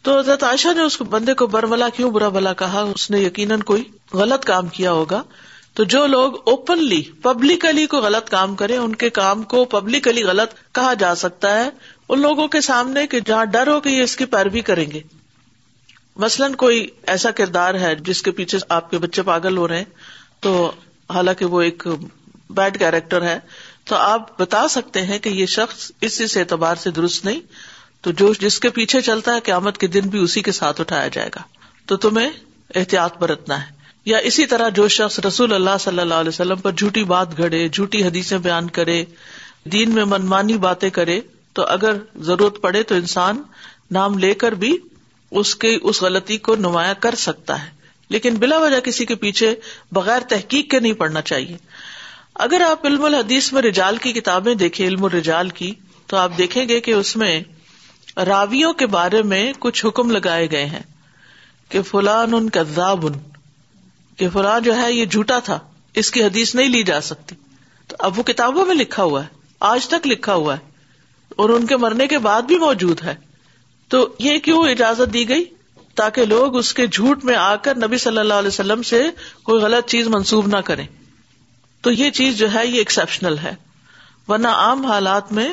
تو 0.07 0.19
حضرت 0.19 0.43
عائشہ 0.45 0.75
نے 0.77 0.83
اس 0.83 1.01
بندے 1.11 1.35
کو 1.41 1.47
برملا 1.55 1.89
کیوں 1.97 2.11
برا 2.17 2.29
بلا 2.35 2.53
کہا 2.63 2.81
اس 2.95 3.11
نے 3.11 3.19
یقیناً 3.21 3.61
کوئی 3.71 3.83
غلط 4.15 4.45
کام 4.45 4.67
کیا 4.77 4.93
ہوگا 4.93 5.23
تو 5.79 5.85
جو 5.93 6.07
لوگ 6.07 6.35
اوپنلی 6.51 7.03
پبلکلی 7.23 7.87
کو 7.95 7.99
غلط 8.01 8.29
کام 8.31 8.55
کرے 8.57 8.77
ان 8.77 8.95
کے 9.03 9.11
کام 9.19 9.43
کو 9.55 9.65
پبلکلی 9.73 10.23
غلط 10.25 10.55
کہا 10.75 10.93
جا 11.03 11.15
سکتا 11.25 11.55
ہے 11.59 11.69
ان 12.15 12.21
لوگوں 12.21 12.47
کے 12.49 12.61
سامنے 12.61 13.07
کہ 13.13 13.21
جہاں 13.27 13.45
ڈر 13.55 13.69
کہ 13.85 13.89
یہ 13.89 14.03
اس 14.03 14.17
کی 14.17 14.25
پیروی 14.35 14.61
کریں 14.71 14.87
گے 14.91 15.01
مثلاً 16.25 16.55
کوئی 16.61 16.87
ایسا 17.15 17.31
کردار 17.39 17.75
ہے 17.81 17.95
جس 18.09 18.23
کے 18.23 18.31
پیچھے 18.37 18.59
آپ 18.77 18.91
کے 18.91 18.99
بچے 18.99 19.23
پاگل 19.23 19.57
ہو 19.59 19.67
رہے 19.69 19.79
ہیں 19.79 19.85
تو 20.45 20.53
حالانکہ 21.15 21.45
وہ 21.55 21.61
ایک 21.63 21.87
بیڈ 22.57 22.79
کیریکٹر 22.79 23.23
ہے 23.25 23.39
تو 23.91 23.97
آپ 23.97 24.39
بتا 24.41 24.67
سکتے 24.69 25.03
ہیں 25.07 25.19
کہ 25.25 25.29
یہ 25.29 25.47
شخص 25.57 25.91
اس 26.09 26.21
اس 26.21 26.37
اعتبار 26.37 26.77
سے 26.83 26.91
درست 27.01 27.25
نہیں 27.25 27.41
تو 28.03 28.11
جو 28.21 28.33
جس 28.41 28.59
کے 28.61 28.71
پیچھے 28.79 29.01
چلتا 29.11 29.35
ہے 29.35 29.41
قیامت 29.45 29.79
کے 29.79 29.87
دن 29.97 30.09
بھی 30.09 30.19
اسی 30.23 30.43
کے 30.49 30.53
ساتھ 30.53 30.81
اٹھایا 30.81 31.09
جائے 31.13 31.31
گا 31.35 31.43
تو 31.93 31.97
تمہیں 32.07 32.29
احتیاط 32.75 33.19
برتنا 33.19 33.61
ہے 33.67 33.75
یا 34.07 34.19
اسی 34.31 34.47
طرح 34.47 34.69
جو 34.75 34.87
شخص 34.97 35.19
رسول 35.27 35.53
اللہ 35.55 35.77
صلی 35.81 36.01
اللہ 36.01 36.23
علیہ 36.25 36.29
وسلم 36.29 36.59
پر 36.67 36.73
جھوٹی 36.77 37.05
بات 37.15 37.37
گھڑے 37.39 37.67
جھوٹی 37.69 38.03
حدیثیں 38.05 38.37
بیان 38.39 38.69
کرے 38.79 39.05
دین 39.73 39.95
میں 39.95 40.05
منمانی 40.15 40.57
باتیں 40.67 40.89
کرے 40.99 41.21
تو 41.57 41.65
اگر 41.73 41.97
ضرورت 42.29 42.61
پڑے 42.63 42.83
تو 42.89 42.95
انسان 43.03 43.43
نام 43.97 44.17
لے 44.25 44.33
کر 44.41 44.53
بھی 44.65 44.77
اس 45.43 45.55
کے 45.63 45.69
اس 45.91 46.01
غلطی 46.03 46.37
کو 46.49 46.57
نمایاں 46.65 46.95
کر 47.07 47.15
سکتا 47.23 47.61
ہے 47.63 47.75
لیکن 48.17 48.35
بلا 48.43 48.59
وجہ 48.65 48.81
کسی 48.89 49.05
کے 49.11 49.15
پیچھے 49.23 49.49
بغیر 49.99 50.27
تحقیق 50.33 50.71
کے 50.71 50.81
نہیں 50.81 50.93
پڑنا 51.05 51.21
چاہیے 51.31 51.57
اگر 52.49 52.63
آپ 52.67 52.85
علم 52.91 53.05
الحدیث 53.11 53.53
میں 53.53 53.63
رجال 53.69 53.97
کی 54.07 54.13
کتابیں 54.19 54.53
دیکھیں 54.65 54.87
علم 54.89 55.05
الرجال 55.11 55.49
کی 55.63 55.73
تو 56.13 56.17
آپ 56.25 56.37
دیکھیں 56.43 56.63
گے 56.69 56.81
کہ 56.89 56.93
اس 56.99 57.15
میں 57.25 57.33
راویوں 58.33 58.73
کے 58.83 58.87
بارے 58.99 59.23
میں 59.33 59.43
کچھ 59.65 59.85
حکم 59.87 60.11
لگائے 60.19 60.51
گئے 60.51 60.67
ہیں 60.77 60.83
کہ 61.71 61.83
فلان 61.95 62.35
ان 62.41 62.49
ان 62.55 63.19
کہ 64.21 64.29
فلان 64.33 64.63
جو 64.69 64.77
ہے 64.83 64.93
یہ 64.93 65.05
جھوٹا 65.17 65.39
تھا 65.49 65.59
اس 66.03 66.11
کی 66.11 66.23
حدیث 66.25 66.55
نہیں 66.55 66.69
لی 66.79 66.83
جا 66.95 67.01
سکتی 67.11 67.37
تو 67.89 67.97
اب 68.09 68.19
وہ 68.19 68.23
کتابوں 68.33 68.65
میں 68.67 68.75
لکھا 68.85 69.03
ہوا 69.13 69.23
ہے 69.25 69.35
آج 69.75 69.87
تک 69.95 70.07
لکھا 70.15 70.35
ہوا 70.45 70.55
ہے 70.57 70.75
اور 71.43 71.51
ان 71.51 71.67
کے 71.67 71.77
مرنے 71.77 72.07
کے 72.09 72.19
بعد 72.27 72.43
بھی 72.51 72.59
موجود 72.59 73.01
ہے 73.05 73.15
تو 73.95 74.07
یہ 74.19 74.39
کیوں 74.45 74.63
اجازت 74.69 75.13
دی 75.13 75.29
گئی 75.29 75.45
تاکہ 76.01 76.25
لوگ 76.25 76.57
اس 76.57 76.73
کے 76.75 76.87
جھوٹ 76.87 77.25
میں 77.25 77.35
آ 77.37 77.55
کر 77.63 77.77
نبی 77.85 77.99
صلی 77.99 78.19
اللہ 78.19 78.41
علیہ 78.43 78.49
وسلم 78.55 78.83
سے 78.93 79.03
کوئی 79.49 79.61
غلط 79.63 79.91
چیز 79.91 80.09
منسوب 80.15 80.47
نہ 80.55 80.57
کرے 80.71 80.83
تو 81.83 81.93
یہ 81.93 82.11
چیز 82.19 82.37
جو 82.39 82.53
ہے 82.55 82.67
یہ 82.67 82.79
ایکسپشنل 82.79 83.39
ہے 83.43 83.55
ورنہ 84.29 84.49
عام 84.67 84.85
حالات 84.87 85.33
میں 85.39 85.49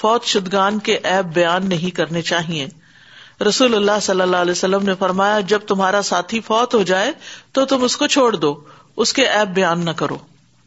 فوت 0.00 0.24
شدگان 0.32 0.78
کے 0.88 0.96
ایپ 1.12 1.34
بیان 1.34 1.68
نہیں 1.68 1.94
کرنے 1.96 2.22
چاہیے 2.32 2.66
رسول 3.48 3.74
اللہ 3.74 4.00
صلی 4.02 4.20
اللہ 4.20 4.44
علیہ 4.46 4.52
وسلم 4.58 4.84
نے 4.86 4.94
فرمایا 4.98 5.40
جب 5.52 5.66
تمہارا 5.68 6.02
ساتھی 6.12 6.40
فوت 6.46 6.74
ہو 6.74 6.82
جائے 6.92 7.12
تو 7.58 7.64
تم 7.72 7.84
اس 7.84 7.96
کو 7.96 8.06
چھوڑ 8.16 8.34
دو 8.36 8.54
اس 9.04 9.12
کے 9.18 9.28
ایپ 9.28 9.48
بیان 9.54 9.84
نہ 9.84 9.90
کرو 10.02 10.16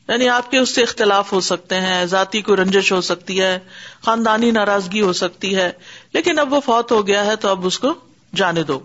یعنی 0.09 0.27
آپ 0.29 0.49
کے 0.51 0.57
اس 0.57 0.73
سے 0.75 0.81
اختلاف 0.83 1.31
ہو 1.33 1.39
سکتے 1.47 1.79
ہیں 1.81 2.05
ذاتی 2.13 2.41
کو 2.45 2.55
رنجش 2.55 2.91
ہو 2.91 2.99
سکتی 3.09 3.39
ہے 3.39 3.57
خاندانی 4.05 4.51
ناراضگی 4.51 5.01
ہو 5.01 5.13
سکتی 5.21 5.55
ہے 5.55 5.71
لیکن 6.13 6.39
اب 6.39 6.53
وہ 6.53 6.59
فوت 6.65 6.91
ہو 6.91 7.05
گیا 7.07 7.25
ہے 7.25 7.35
تو 7.43 7.49
اب 7.49 7.65
اس 7.67 7.79
کو 7.79 7.93
جانے 8.41 8.63
دو 8.71 8.79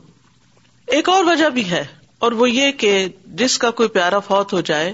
ایک 0.96 1.08
اور 1.08 1.24
وجہ 1.24 1.48
بھی 1.58 1.70
ہے 1.70 1.84
اور 2.26 2.32
وہ 2.40 2.50
یہ 2.50 2.70
کہ 2.82 2.92
جس 3.42 3.58
کا 3.58 3.70
کوئی 3.78 3.88
پیارا 3.96 4.18
فوت 4.26 4.52
ہو 4.52 4.60
جائے 4.70 4.92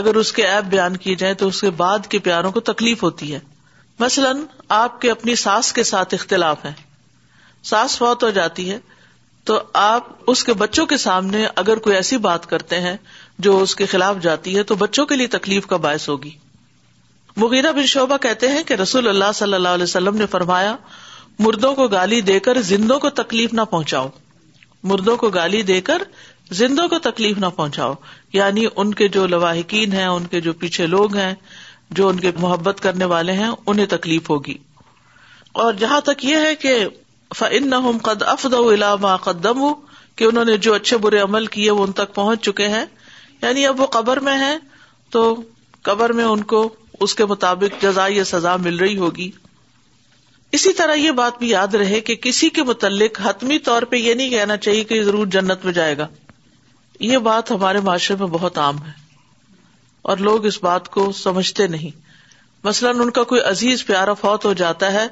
اگر 0.00 0.14
اس 0.16 0.32
کے 0.32 0.46
ایپ 0.46 0.64
بیان 0.70 0.96
کیے 0.96 1.14
جائیں 1.22 1.34
تو 1.40 1.46
اس 1.48 1.60
کے 1.60 1.70
بعد 1.78 2.06
کے 2.10 2.18
پیاروں 2.28 2.50
کو 2.52 2.60
تکلیف 2.68 3.02
ہوتی 3.02 3.34
ہے 3.34 3.38
مثلاً 4.00 4.44
آپ 4.76 5.00
کے 5.00 5.10
اپنی 5.10 5.34
ساس 5.40 5.72
کے 5.72 5.82
ساتھ 5.88 6.14
اختلاف 6.14 6.64
ہے 6.64 6.72
ساس 7.70 7.96
فوت 7.98 8.22
ہو 8.24 8.30
جاتی 8.38 8.70
ہے 8.70 8.78
تو 9.50 9.58
آپ 9.82 10.08
اس 10.30 10.44
کے 10.44 10.52
بچوں 10.62 10.86
کے 10.86 10.96
سامنے 11.04 11.44
اگر 11.62 11.78
کوئی 11.86 11.94
ایسی 11.96 12.16
بات 12.26 12.48
کرتے 12.50 12.80
ہیں 12.80 12.96
جو 13.46 13.58
اس 13.62 13.74
کے 13.78 13.86
خلاف 13.92 14.16
جاتی 14.24 14.56
ہے 14.56 14.62
تو 14.70 14.74
بچوں 14.80 15.04
کے 15.12 15.16
لیے 15.20 15.26
تکلیف 15.36 15.66
کا 15.70 15.76
باعث 15.84 16.08
ہوگی 16.08 16.30
مغیرہ 17.44 17.70
بن 17.78 17.86
شعبہ 17.92 18.16
کہتے 18.26 18.48
ہیں 18.54 18.62
کہ 18.70 18.74
رسول 18.82 19.08
اللہ 19.12 19.32
صلی 19.38 19.54
اللہ 19.58 19.78
علیہ 19.78 19.88
وسلم 19.90 20.16
نے 20.22 20.26
فرمایا 20.34 20.74
مردوں 21.46 21.74
کو 21.74 21.86
گالی 21.94 22.20
دے 22.30 22.38
کر 22.48 22.60
زندوں 22.72 22.98
کو 23.04 23.10
تکلیف 23.22 23.52
نہ 23.60 23.64
پہنچاؤ 23.70 24.08
مردوں 24.92 25.16
کو 25.22 25.30
گالی 25.38 25.62
دے 25.72 25.80
کر 25.88 26.02
زندوں 26.60 26.86
کو 26.92 26.98
تکلیف 27.08 27.38
نہ 27.44 27.50
پہنچاؤ 27.56 27.94
یعنی 28.36 28.66
ان 28.82 28.92
کے 29.00 29.08
جو 29.18 29.26
لواحقین 29.34 29.92
ہیں 30.00 30.06
ان 30.06 30.26
کے 30.34 30.40
جو 30.46 30.52
پیچھے 30.62 30.86
لوگ 30.94 31.16
ہیں 31.22 31.32
جو 31.98 32.08
ان 32.08 32.20
کے 32.24 32.30
محبت 32.46 32.80
کرنے 32.88 33.04
والے 33.16 33.32
ہیں 33.42 33.50
انہیں 33.66 33.86
تکلیف 33.98 34.30
ہوگی 34.30 34.54
اور 35.64 35.72
جہاں 35.84 36.00
تک 36.12 36.24
یہ 36.24 36.46
ہے 36.48 36.54
کہ 36.66 36.78
نہ 37.74 37.82
قد 38.08 38.22
افد 38.36 38.54
ما 39.06 39.16
قدم 39.28 39.64
کہ 40.20 40.24
انہوں 40.32 40.44
نے 40.52 40.56
جو 40.68 40.74
اچھے 40.74 40.96
برے 41.06 41.20
عمل 41.28 41.46
کیے 41.56 41.70
وہ 41.78 41.84
ان 41.86 41.92
تک 42.02 42.14
پہنچ 42.14 42.42
چکے 42.50 42.68
ہیں 42.76 42.84
یعنی 43.42 43.66
اب 43.66 43.80
وہ 43.80 43.86
قبر 43.96 44.20
میں 44.28 44.38
ہے 44.40 44.56
تو 45.10 45.22
قبر 45.88 46.12
میں 46.18 46.24
ان 46.24 46.42
کو 46.52 46.58
اس 47.04 47.14
کے 47.14 47.24
مطابق 47.26 47.80
جزا 47.82 48.06
یا 48.14 48.24
سزا 48.24 48.56
مل 48.66 48.76
رہی 48.78 48.96
ہوگی 48.98 49.30
اسی 50.58 50.72
طرح 50.78 50.94
یہ 50.94 51.10
بات 51.20 51.38
بھی 51.38 51.48
یاد 51.50 51.74
رہے 51.80 52.00
کہ 52.08 52.14
کسی 52.26 52.48
کے 52.58 52.62
متعلق 52.70 53.20
حتمی 53.24 53.58
طور 53.68 53.82
پہ 53.92 53.96
یہ 53.96 54.14
نہیں 54.14 54.30
کہنا 54.30 54.56
چاہیے 54.66 54.84
کہ 54.90 55.02
ضرور 55.04 55.26
جنت 55.36 55.64
میں 55.64 55.72
جائے 55.78 55.96
گا 55.98 56.06
یہ 57.10 57.18
بات 57.28 57.50
ہمارے 57.50 57.80
معاشرے 57.88 58.16
میں 58.20 58.26
بہت 58.36 58.58
عام 58.64 58.82
ہے 58.86 58.90
اور 60.10 60.16
لوگ 60.26 60.46
اس 60.46 60.62
بات 60.64 60.88
کو 60.98 61.10
سمجھتے 61.22 61.66
نہیں 61.74 62.00
مثلاً 62.64 63.00
ان 63.00 63.10
کا 63.18 63.22
کوئی 63.32 63.40
عزیز 63.50 63.84
پیارا 63.86 64.12
فوت 64.20 64.44
ہو 64.44 64.52
جاتا 64.62 64.92
ہے 64.92 65.06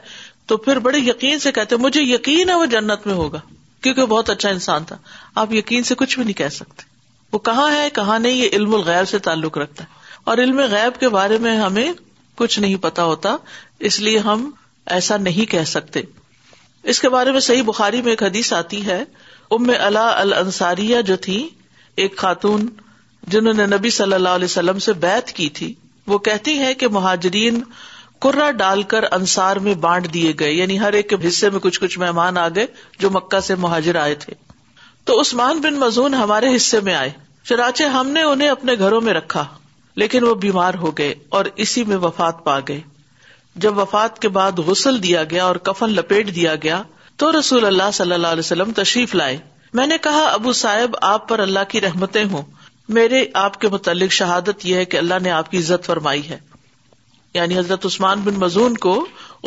تو 0.50 0.56
پھر 0.66 0.78
بڑے 0.87 0.99
یقین 0.99 1.38
سے 1.46 1.52
کہتے 1.52 1.76
مجھے 1.87 2.02
یقین 2.02 2.49
ہے 2.50 2.54
وہ 2.62 2.66
جنت 2.76 3.06
میں 3.06 3.14
ہوگا 3.14 3.40
کیونکہ 3.82 4.06
بہت 4.14 4.30
اچھا 4.30 4.49
انسان 4.49 4.84
تھا 4.92 4.96
آپ 5.44 5.52
یقین 5.54 5.82
سے 5.90 5.94
کچھ 5.99 6.16
بھی 6.18 6.25
نہیں 6.25 6.38
کہہ 6.42 6.54
سکتے 6.62 6.88
وہ 7.32 7.38
کہاں 7.46 7.70
ہے 7.76 7.88
کہاں 7.94 8.18
نہیں 8.18 8.32
یہ 8.34 8.49
علم 8.52 8.75
الغیب 8.75 9.08
سے 9.08 9.18
تعلق 9.26 9.58
رکھتا 9.58 9.84
ہے 9.84 9.99
اور 10.30 10.38
علم 10.38 10.58
غیب 10.70 10.99
کے 11.00 11.08
بارے 11.16 11.38
میں 11.44 11.56
ہمیں 11.58 11.90
کچھ 12.37 12.58
نہیں 12.60 12.76
پتا 12.82 13.04
ہوتا 13.04 13.37
اس 13.90 13.99
لیے 14.00 14.18
ہم 14.28 14.50
ایسا 14.96 15.16
نہیں 15.26 15.50
کہہ 15.50 15.64
سکتے 15.72 16.00
اس 16.92 17.00
کے 17.00 17.08
بارے 17.14 17.32
میں 17.32 17.40
صحیح 17.46 17.62
بخاری 17.66 18.02
میں 18.02 18.10
ایک 18.12 18.22
حدیث 18.22 18.52
آتی 18.52 18.84
ہے 18.87 19.02
ام 19.56 19.70
اللہ 19.78 20.12
الانصاریہ 20.16 21.00
جو 21.06 21.16
تھی 21.26 21.46
ایک 22.02 22.16
خاتون 22.16 22.66
جنہوں 23.34 23.52
نے 23.54 23.66
نبی 23.66 23.90
صلی 23.96 24.14
اللہ 24.14 24.37
علیہ 24.38 24.44
وسلم 24.50 24.78
سے 24.88 24.92
بیت 25.06 25.32
کی 25.38 25.49
تھی 25.58 25.72
وہ 26.12 26.18
کہتی 26.28 26.58
ہے 26.58 26.72
کہ 26.82 26.88
مہاجرین 26.99 27.60
کرا 28.25 28.50
ڈال 28.62 28.82
کر 28.92 29.04
انصار 29.16 29.56
میں 29.66 29.75
بانٹ 29.84 30.12
دیے 30.14 30.32
گئے 30.40 30.52
یعنی 30.52 30.78
ہر 30.80 30.92
ایک 31.00 31.08
کے 31.10 31.16
حصے 31.26 31.50
میں 31.50 31.60
کچھ 31.68 31.80
کچھ 31.80 31.99
مہمان 31.99 32.38
آ 32.38 32.49
گئے 32.54 32.66
جو 33.00 33.10
مکہ 33.10 33.40
سے 33.50 33.54
مہاجر 33.66 33.96
آئے 34.00 34.14
تھے 34.25 34.32
تو 35.09 35.21
عثمان 35.21 35.61
بن 35.64 35.75
مزون 35.80 36.14
ہمارے 36.14 36.54
حصے 36.57 36.80
میں 36.88 36.95
آئے 36.95 37.11
ہم 37.95 38.09
نے 38.16 38.23
انہیں 38.30 38.49
اپنے 38.49 38.75
گھروں 38.78 39.00
میں 39.00 39.12
رکھا 39.14 39.45
لیکن 40.02 40.25
وہ 40.25 40.35
بیمار 40.42 40.75
ہو 40.80 40.90
گئے 40.99 41.14
اور 41.37 41.45
اسی 41.64 41.85
میں 41.85 41.97
وفات 42.02 42.45
پا 42.45 42.59
گئے 42.69 42.80
جب 43.64 43.78
وفات 43.78 44.19
کے 44.23 44.28
بعد 44.37 44.59
غسل 44.66 45.02
دیا 45.02 45.23
گیا 45.30 45.45
اور 45.45 45.57
کفن 45.69 45.90
لپیٹ 45.95 46.35
دیا 46.35 46.54
گیا 46.62 46.83
تو 47.23 47.30
رسول 47.38 47.66
اللہ 47.66 47.90
صلی 47.95 48.12
اللہ 48.14 48.35
علیہ 48.37 48.47
وسلم 48.47 48.73
تشریف 48.83 49.14
لائے 49.21 49.37
میں 49.80 49.87
نے 49.87 49.99
کہا 50.02 50.25
ابو 50.33 50.52
صاحب 50.61 50.95
آپ 51.14 51.28
پر 51.28 51.38
اللہ 51.47 51.64
کی 51.69 51.80
رحمتیں 51.80 52.25
ہوں 52.33 52.42
میرے 52.99 53.25
آپ 53.42 53.59
کے 53.61 53.69
متعلق 53.73 54.12
شہادت 54.12 54.64
یہ 54.66 54.76
ہے 54.76 54.85
کہ 54.92 54.97
اللہ 54.97 55.19
نے 55.23 55.30
آپ 55.40 55.50
کی 55.50 55.59
عزت 55.59 55.85
فرمائی 55.87 56.28
ہے 56.28 56.38
یعنی 57.35 57.59
حضرت 57.59 57.87
عثمان 57.87 58.21
بن 58.25 58.38
مزون 58.38 58.76
کو 58.87 58.95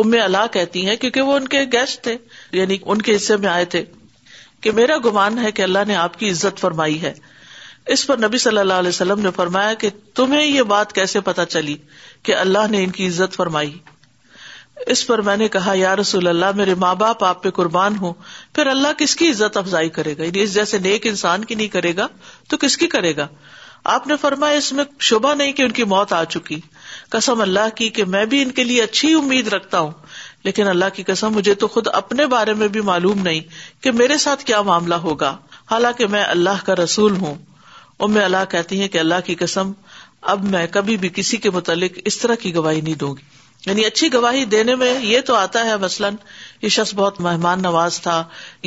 ام 0.03 0.13
اللہ 0.23 0.45
کہتی 0.51 0.85
ہیں 0.87 0.95
کیونکہ 1.01 1.21
وہ 1.31 1.35
ان 1.37 1.47
کے 1.55 1.63
گیسٹ 1.73 2.03
تھے 2.03 2.17
یعنی 2.59 2.77
ان 2.83 3.01
کے 3.09 3.15
حصے 3.15 3.37
میں 3.45 3.49
آئے 3.49 3.65
تھے 3.75 3.83
کہ 4.63 4.71
میرا 4.71 4.97
گمان 5.05 5.37
ہے 5.43 5.51
کہ 5.55 5.61
اللہ 5.61 5.85
نے 5.87 5.95
آپ 6.01 6.17
کی 6.19 6.29
عزت 6.31 6.59
فرمائی 6.59 7.01
ہے 7.01 7.13
اس 7.95 8.05
پر 8.07 8.17
نبی 8.25 8.37
صلی 8.43 8.57
اللہ 8.57 8.77
علیہ 8.83 8.89
وسلم 8.95 9.19
نے 9.21 9.31
فرمایا 9.35 9.73
کہ 9.79 9.89
تمہیں 10.19 10.45
یہ 10.45 10.61
بات 10.73 10.93
کیسے 10.99 11.19
پتا 11.29 11.45
چلی 11.55 11.75
کہ 12.27 12.35
اللہ 12.35 12.67
نے 12.75 12.83
ان 12.83 12.91
کی 12.99 13.07
عزت 13.07 13.33
فرمائی 13.35 13.77
اس 14.93 15.05
پر 15.07 15.21
میں 15.27 15.35
نے 15.37 15.47
کہا 15.55 15.73
یا 15.77 15.95
رسول 15.95 16.27
اللہ 16.27 16.51
میرے 16.59 16.75
ماں 16.85 16.93
باپ 17.03 17.23
آپ 17.23 17.43
پہ 17.43 17.49
قربان 17.57 17.97
ہوں 18.01 18.13
پھر 18.55 18.67
اللہ 18.67 18.93
کس 18.97 19.15
کی 19.15 19.27
عزت 19.31 19.57
افزائی 19.57 19.89
کرے 19.97 20.13
گا 20.17 20.23
یعنی 20.23 20.41
اس 20.43 20.53
جیسے 20.53 20.77
نیک 20.87 21.07
انسان 21.07 21.45
کی 21.51 21.55
نہیں 21.55 21.67
کرے 21.75 21.95
گا 21.97 22.07
تو 22.53 22.57
کس 22.63 22.77
کی 22.83 22.87
کرے 22.95 23.15
گا 23.15 23.27
آپ 23.95 24.07
نے 24.07 24.15
فرمایا 24.21 24.57
اس 24.57 24.71
میں 24.73 24.83
شبہ 25.09 25.33
نہیں 25.41 25.51
کہ 25.59 25.63
ان 25.63 25.71
کی 25.79 25.83
موت 25.95 26.13
آ 26.13 26.23
چکی 26.35 26.59
قسم 27.15 27.41
اللہ 27.41 27.69
کی 27.75 27.89
کہ 27.99 28.05
میں 28.15 28.25
بھی 28.33 28.41
ان 28.41 28.51
کے 28.59 28.63
لیے 28.63 28.81
اچھی 28.83 29.13
امید 29.13 29.47
رکھتا 29.53 29.79
ہوں 29.79 29.91
لیکن 30.43 30.67
اللہ 30.67 30.85
کی 30.93 31.03
قسم 31.07 31.33
مجھے 31.33 31.53
تو 31.63 31.67
خود 31.73 31.87
اپنے 31.93 32.25
بارے 32.33 32.53
میں 32.61 32.67
بھی 32.77 32.81
معلوم 32.91 33.21
نہیں 33.27 33.41
کہ 33.83 33.91
میرے 34.01 34.17
ساتھ 34.25 34.43
کیا 34.45 34.61
معاملہ 34.69 34.95
ہوگا 35.07 35.35
حالانکہ 35.71 36.07
میں 36.15 36.23
اللہ 36.23 36.65
کا 36.65 36.75
رسول 36.83 37.15
ہوں 37.21 37.35
ام 38.05 38.17
اللہ 38.23 38.49
کہتی 38.51 38.79
ہیں 38.81 38.87
کہ 38.87 38.97
اللہ 38.97 39.21
کی 39.25 39.35
قسم 39.39 39.71
اب 40.33 40.43
میں 40.51 40.65
کبھی 40.71 40.97
بھی 40.97 41.09
کسی 41.15 41.37
کے 41.45 41.49
متعلق 41.51 41.97
اس 42.09 42.17
طرح 42.17 42.35
کی 42.41 42.53
گواہی 42.55 42.81
نہیں 42.81 42.95
دوں 43.03 43.13
گی 43.15 43.31
یعنی 43.65 43.83
اچھی 43.85 44.11
گواہی 44.13 44.43
دینے 44.53 44.75
میں 44.75 44.91
یہ 45.05 45.21
تو 45.27 45.35
آتا 45.35 45.63
ہے 45.65 45.75
مثلاً 45.81 46.15
یہ 46.61 46.69
شخص 46.77 46.93
بہت 46.95 47.19
مہمان 47.27 47.61
نواز 47.61 47.99
تھا 48.01 48.23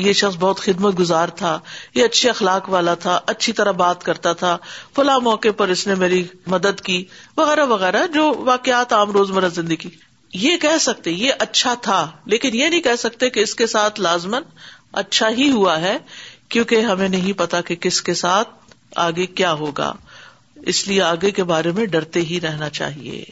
یہ 0.06 0.12
شخص 0.20 0.36
بہت 0.40 0.60
خدمت 0.66 0.98
گزار 0.98 1.28
تھا 1.40 1.58
یہ 1.94 2.04
اچھے 2.04 2.28
اخلاق 2.30 2.70
والا 2.70 2.94
تھا 3.04 3.18
اچھی 3.34 3.52
طرح 3.60 3.70
بات 3.84 4.04
کرتا 4.04 4.32
تھا 4.44 4.56
فلاں 4.96 5.18
موقع 5.28 5.52
پر 5.56 5.68
اس 5.76 5.86
نے 5.86 5.94
میری 6.04 6.22
مدد 6.56 6.80
کی 6.88 7.02
وغیرہ 7.36 7.66
وغیرہ 7.74 8.06
جو 8.14 8.32
واقعات 8.46 8.92
عام 9.00 9.10
روز 9.18 9.30
مرہ 9.38 9.48
زندگی 9.60 9.88
یہ 10.34 10.56
کہہ 10.62 10.78
سکتے 10.80 11.10
یہ 11.10 11.32
اچھا 11.40 11.74
تھا 11.82 12.06
لیکن 12.32 12.54
یہ 12.56 12.68
نہیں 12.68 12.80
کہہ 12.82 12.96
سکتے 12.98 13.28
کہ 13.30 13.40
اس 13.40 13.54
کے 13.54 13.66
ساتھ 13.66 14.00
لازمن 14.00 14.42
اچھا 15.02 15.28
ہی 15.36 15.50
ہوا 15.52 15.80
ہے 15.80 15.96
کیونکہ 16.54 16.80
ہمیں 16.84 17.08
نہیں 17.08 17.32
پتا 17.38 17.60
کہ 17.68 17.74
کس 17.80 18.00
کے 18.02 18.14
ساتھ 18.14 18.48
آگے 19.04 19.26
کیا 19.40 19.52
ہوگا 19.62 19.92
اس 20.72 20.86
لیے 20.88 21.02
آگے 21.02 21.30
کے 21.38 21.44
بارے 21.44 21.72
میں 21.78 21.86
ڈرتے 21.86 22.20
ہی 22.30 22.40
رہنا 22.42 22.68
چاہیے 22.78 23.24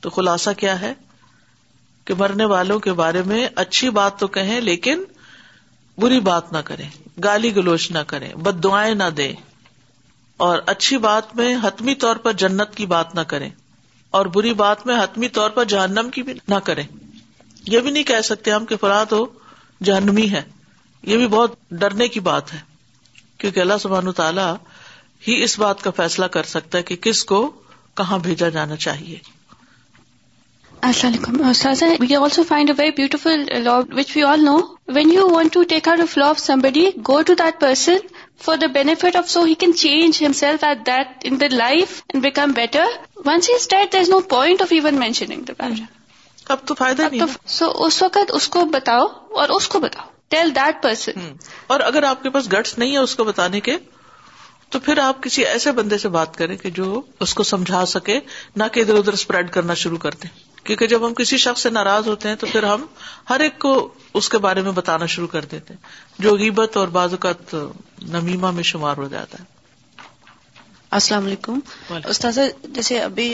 تو 0.00 0.10
خلاصہ 0.10 0.50
کیا 0.58 0.80
ہے 0.80 0.92
کہ 2.06 2.14
مرنے 2.18 2.44
والوں 2.50 2.78
کے 2.80 2.92
بارے 3.02 3.22
میں 3.26 3.46
اچھی 3.64 3.90
بات 3.90 4.18
تو 4.18 4.26
کہیں 4.38 4.60
لیکن 4.60 5.04
بری 6.00 6.18
بات 6.20 6.52
نہ 6.52 6.58
کریں 6.64 6.88
گالی 7.24 7.54
گلوچ 7.56 7.90
نہ 7.90 7.98
کریں 8.06 8.32
بد 8.46 8.62
دعائیں 8.64 8.94
نہ 8.94 9.08
دیں 9.16 9.32
اور 10.46 10.58
اچھی 10.72 10.98
بات 11.08 11.34
میں 11.36 11.54
حتمی 11.62 11.94
طور 12.06 12.16
پر 12.26 12.32
جنت 12.42 12.74
کی 12.76 12.86
بات 12.86 13.14
نہ 13.14 13.20
کریں 13.28 13.48
اور 14.16 14.26
بری 14.34 14.52
بات 14.58 14.84
میں 14.86 14.94
حتمی 15.02 15.28
طور 15.36 15.50
پر 15.54 15.64
جہنم 15.70 16.08
کی 16.12 16.22
بھی 16.26 16.34
نہ 16.52 16.58
کرے 16.66 16.82
یہ 17.72 17.80
بھی 17.86 17.90
نہیں 17.90 18.04
کہہ 18.10 18.20
سکتے 18.28 18.50
ہم 18.50 18.64
کہ 18.70 18.76
فلاں 18.80 19.04
تو 19.08 19.18
جہنمی 19.88 20.28
ہے 20.34 20.42
یہ 21.10 21.16
بھی 21.22 21.26
بہت 21.34 21.56
ڈرنے 21.82 22.06
کی 22.16 22.20
بات 22.28 22.52
ہے 22.54 22.60
کیونکہ 23.42 23.60
اللہ 23.60 23.80
سبحان 23.82 24.10
تعالیٰ 24.22 24.48
ہی 25.26 25.42
اس 25.42 25.58
بات 25.58 25.82
کا 25.86 25.90
فیصلہ 25.96 26.26
کر 26.38 26.48
سکتا 26.54 26.78
ہے 26.78 26.82
کہ 26.92 26.96
کس 27.08 27.24
کو 27.32 27.40
کہاں 28.02 28.18
بھیجا 28.28 28.48
جانا 28.56 28.76
چاہیے 28.88 29.18
السلام 30.86 31.12
علیکم 31.12 31.52
سازا 31.60 31.86
we 32.00 32.14
also 32.16 32.42
find 32.48 32.70
a 32.70 32.74
very 32.78 32.90
beautiful 33.02 33.44
law 33.64 33.78
which 33.98 34.16
we 34.16 34.22
all 34.32 34.44
know 34.44 34.58
when 34.96 35.12
you 35.12 35.28
want 35.34 35.52
to 35.54 35.62
take 35.74 35.88
out 35.88 36.00
of 36.00 36.12
flaw 36.14 36.24
of 36.34 36.40
somebody 36.46 36.88
go 37.08 37.20
to 37.28 37.34
that 37.44 37.60
person 37.60 38.06
for 38.44 38.56
the 38.60 38.66
bet 38.72 39.16
of 39.16 39.28
so 39.30 39.42
he 39.44 39.54
can 39.60 39.72
change 39.76 40.22
himself 40.24 40.64
at 40.64 40.78
that 40.86 41.24
in 41.30 41.40
the 41.40 41.46
life 41.52 42.00
and 42.08 42.22
become 42.24 42.52
better 42.56 42.88
once 43.24 43.50
is 43.54 43.68
that 43.70 43.92
there 43.92 44.00
is 44.00 44.10
no 44.10 44.18
point 44.34 44.62
of 44.62 44.72
even 44.72 44.98
mentioning 45.00 45.42
the 45.48 45.52
کاجا 45.58 45.84
اب 46.52 46.66
تو 46.66 46.74
فائدہ 46.78 47.04
اب 47.04 47.10
نہیں 47.12 47.20
تو 47.26 47.32
سو 47.54 47.70
اس 47.84 48.02
وقت 48.02 48.32
اس 48.34 48.48
کو 48.56 48.64
بتاؤ 48.72 49.06
اور 49.40 49.48
اس 49.56 49.68
کو 49.68 49.80
بتاؤ 49.80 50.04
ٹیل 50.34 50.54
دیٹ 50.56 50.82
پرسن 50.82 51.32
اور 51.74 51.80
اگر 51.80 52.02
آپ 52.02 52.22
کے 52.22 52.30
پاس 52.30 52.52
گٹس 52.52 52.78
نہیں 52.78 52.92
ہے 52.92 52.98
اس 52.98 53.14
کو 53.16 53.24
بتانے 53.24 53.60
کے 53.68 53.76
تو 54.74 54.78
پھر 54.84 54.98
آپ 54.98 55.22
کسی 55.22 55.44
ایسے 55.46 55.72
بندے 55.72 55.98
سے 55.98 56.08
بات 56.14 56.36
کریں 56.36 56.56
کہ 56.56 56.70
جو 56.76 57.00
اس 57.26 57.34
کو 57.34 57.42
سمجھا 57.52 57.84
سکے 57.86 58.18
نہ 58.56 58.64
کہ 58.72 58.80
ادھر 58.80 58.94
ادھر 58.98 59.12
اسپریڈ 59.12 59.50
کرنا 59.52 59.74
شروع 59.82 59.98
کر 60.04 60.14
دیں 60.22 60.30
کیونکہ 60.66 60.86
جب 60.92 61.06
ہم 61.06 61.12
کسی 61.14 61.36
شخص 61.38 61.62
سے 61.62 61.70
ناراض 61.70 62.08
ہوتے 62.08 62.28
ہیں 62.28 62.36
تو 62.36 62.46
پھر 62.52 62.62
ہم 62.62 62.84
ہر 63.30 63.40
ایک 63.40 63.58
کو 63.58 63.74
اس 64.20 64.28
کے 64.28 64.38
بارے 64.46 64.62
میں 64.68 64.72
بتانا 64.78 65.06
شروع 65.14 65.26
کر 65.34 65.44
دیتے 65.50 65.74
ہیں 65.74 66.22
جو 66.22 66.36
غیبت 66.38 66.76
اور 66.76 66.88
بعض 66.98 67.14
اوقات 67.14 67.54
نمیما 68.14 68.50
میں 68.58 68.62
شمار 68.72 68.96
ہو 69.02 69.08
جاتا 69.10 69.38
ہے 69.40 69.54
السلام 70.98 71.24
علیکم 71.26 71.58
استاذ 72.08 72.38
جیسے 72.74 72.98
ابھی 73.00 73.28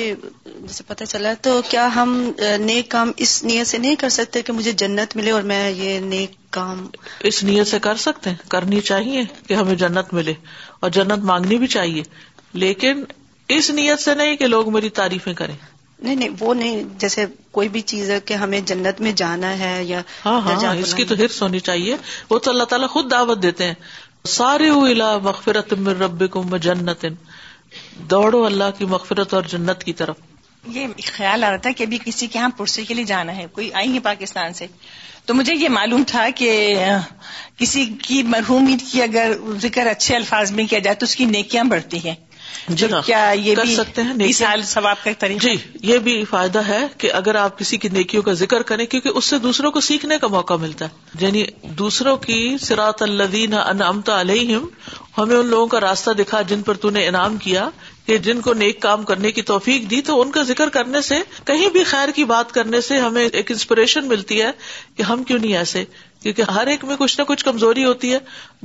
جیسے 0.52 0.85
پتہ 0.87 1.05
چلا 1.09 1.33
تو 1.43 1.61
کیا 1.69 1.87
ہم 1.95 2.12
نیک 2.61 2.88
کام 2.91 3.11
اس 3.26 3.43
نیت 3.45 3.67
سے 3.67 3.79
نہیں 3.79 3.97
کر 4.02 4.09
سکتے 4.19 4.43
کہ 4.43 4.52
مجھے 4.52 4.73
جنت 4.83 5.17
ملے 5.17 5.31
اور 5.31 5.43
میں 5.50 5.61
یہ 5.71 5.99
نیک 6.05 6.31
کام 6.59 6.87
اس 7.31 7.43
نیت 7.50 7.69
سے 7.69 7.79
کر 7.88 7.97
سکتے 8.07 8.31
ہیں 8.31 8.49
کرنی 8.55 8.81
چاہیے 8.91 9.23
کہ 9.47 9.55
ہمیں 9.61 9.75
جنت 9.85 10.12
ملے 10.14 10.33
اور 10.81 10.91
جنت 10.99 11.25
مانگنی 11.33 11.59
بھی 11.59 11.67
چاہیے 11.76 12.02
لیکن 12.64 13.05
اس 13.59 13.71
نیت 13.81 14.00
سے 14.00 14.14
نہیں 14.14 14.37
کہ 14.43 14.47
لوگ 14.47 14.73
میری 14.73 14.88
تعریفیں 15.00 15.33
کریں 15.43 15.55
نہیں 15.57 16.14
نہیں 16.17 16.31
وہ 16.41 16.55
نہیں 16.61 16.83
جیسے 17.00 17.25
کوئی 17.57 17.69
بھی 17.75 17.81
چیز 17.93 18.11
ہے 18.11 18.19
کہ 18.29 18.35
ہمیں 18.45 18.61
جنت 18.71 19.00
میں 19.00 19.12
جانا 19.23 19.57
ہے 19.59 19.73
یا 19.85 20.00
ہاں 20.25 20.41
ہاں 20.47 20.75
اس 20.87 20.95
کی 21.00 21.05
تو 21.11 21.14
ہرس 21.19 21.43
ہونی 21.43 21.59
چاہیے 21.69 21.97
وہ 22.31 22.38
تو 22.47 22.50
اللہ 22.50 22.64
تعالیٰ 22.75 22.88
خود 22.97 23.11
دعوت 23.11 23.43
دیتے 23.43 23.64
ہیں 23.67 23.75
سارے 24.31 24.71
مغفرت 25.23 25.73
و 26.35 26.57
جنت 26.62 27.05
دوڑو 28.11 28.45
اللہ 28.45 28.71
کی 28.79 28.85
مغفرت 28.91 29.33
اور 29.35 29.43
جنت 29.50 29.83
کی 29.85 29.93
طرف 30.00 30.17
یہ 30.76 30.87
خیال 31.05 31.45
آ 31.45 31.50
رہا 31.50 31.57
تھا 31.62 31.71
کہ 31.76 31.83
ابھی 31.85 31.99
کسی 32.05 32.26
کے 32.26 32.38
یہاں 32.38 32.49
پرسے 32.57 32.85
کے 32.88 32.95
لیے 32.95 33.05
جانا 33.05 33.37
ہے 33.37 33.47
کوئی 33.52 33.73
آئی 33.81 33.93
ہے 33.95 34.00
پاکستان 34.00 34.52
سے 34.55 34.67
تو 35.26 35.35
مجھے 35.35 35.55
یہ 35.57 35.69
معلوم 35.69 36.02
تھا 36.09 36.26
کہ 36.37 36.50
کسی 37.59 37.85
کی 38.02 38.23
مرحومی 38.37 38.76
اگر 39.02 39.33
ذکر 39.62 39.87
اچھے 39.91 40.17
الفاظ 40.17 40.52
میں 40.52 40.67
کیا 40.71 40.79
جائے 40.87 40.97
تو 41.02 41.07
اس 41.07 41.17
کی 41.17 41.25
نیکیاں 41.35 41.64
بڑھتی 41.75 41.99
ہیں 42.09 42.14
جی 42.69 42.87
ہاں۔ 42.92 43.00
کر 43.57 43.64
سکتے 43.76 44.02
ہیں 44.09 44.31
ثواب 44.73 45.02
کا 45.04 45.11
طریقہ 45.19 45.47
جی 45.47 45.54
یہ 45.90 45.99
بھی 46.07 46.14
فائدہ 46.31 46.59
ہے 46.66 46.81
کہ 46.99 47.12
اگر 47.21 47.35
آپ 47.45 47.59
کسی 47.59 47.76
کی 47.85 47.88
نیکیوں 47.92 48.23
کا 48.23 48.33
ذکر 48.42 48.62
کریں 48.71 48.85
کیونکہ 48.92 49.19
اس 49.19 49.25
سے 49.31 49.38
دوسروں 49.47 49.71
کو 49.73 49.81
سیکھنے 49.88 50.19
کا 50.21 50.26
موقع 50.37 50.54
ملتا 50.61 50.85
ہے 50.85 51.25
یعنی 51.25 51.45
دوسروں 51.78 52.16
کی 52.26 52.38
سراط 52.66 53.02
الدین 53.02 53.54
انمتا 53.64 54.21
علیہم 54.21 54.66
ہمیں 55.19 55.37
ان 55.37 55.47
لوگوں 55.47 55.66
کا 55.73 55.81
راستہ 55.81 56.11
دکھا 56.19 56.42
جن 56.50 56.62
پر 56.66 56.76
تو 56.83 56.90
نے 56.90 57.07
انعام 57.07 57.37
کیا 57.47 57.69
کہ 58.06 58.16
جن 58.26 58.40
کو 58.44 58.52
نیک 58.61 58.80
کام 58.82 59.02
کرنے 59.11 59.30
کی 59.32 59.42
توفیق 59.50 59.88
دی 59.90 60.00
تو 60.06 60.21
ان 60.21 60.30
کا 60.37 60.42
ذکر 60.42 60.68
کرنے 60.76 61.00
سے 61.09 61.18
کہیں 61.47 61.68
بھی 61.76 61.82
خیر 61.90 62.09
کی 62.14 62.25
بات 62.30 62.52
کرنے 62.54 62.80
سے 62.88 62.99
ہمیں 63.00 63.25
ایک 63.26 63.50
انسپریشن 63.50 64.09
ملتی 64.09 64.40
ہے 64.42 64.50
کہ 64.97 65.02
ہم 65.11 65.23
کیوں 65.25 65.38
نہیں 65.38 65.56
ایسے 65.56 65.85
کیونکہ 66.23 66.50
ہر 66.54 66.66
ایک 66.73 66.85
میں 66.85 66.97
کچھ 66.99 67.18
نہ 67.21 67.25
کچھ 67.28 67.44
کمزوری 67.44 67.85
ہوتی 67.85 68.12
ہے 68.12 68.18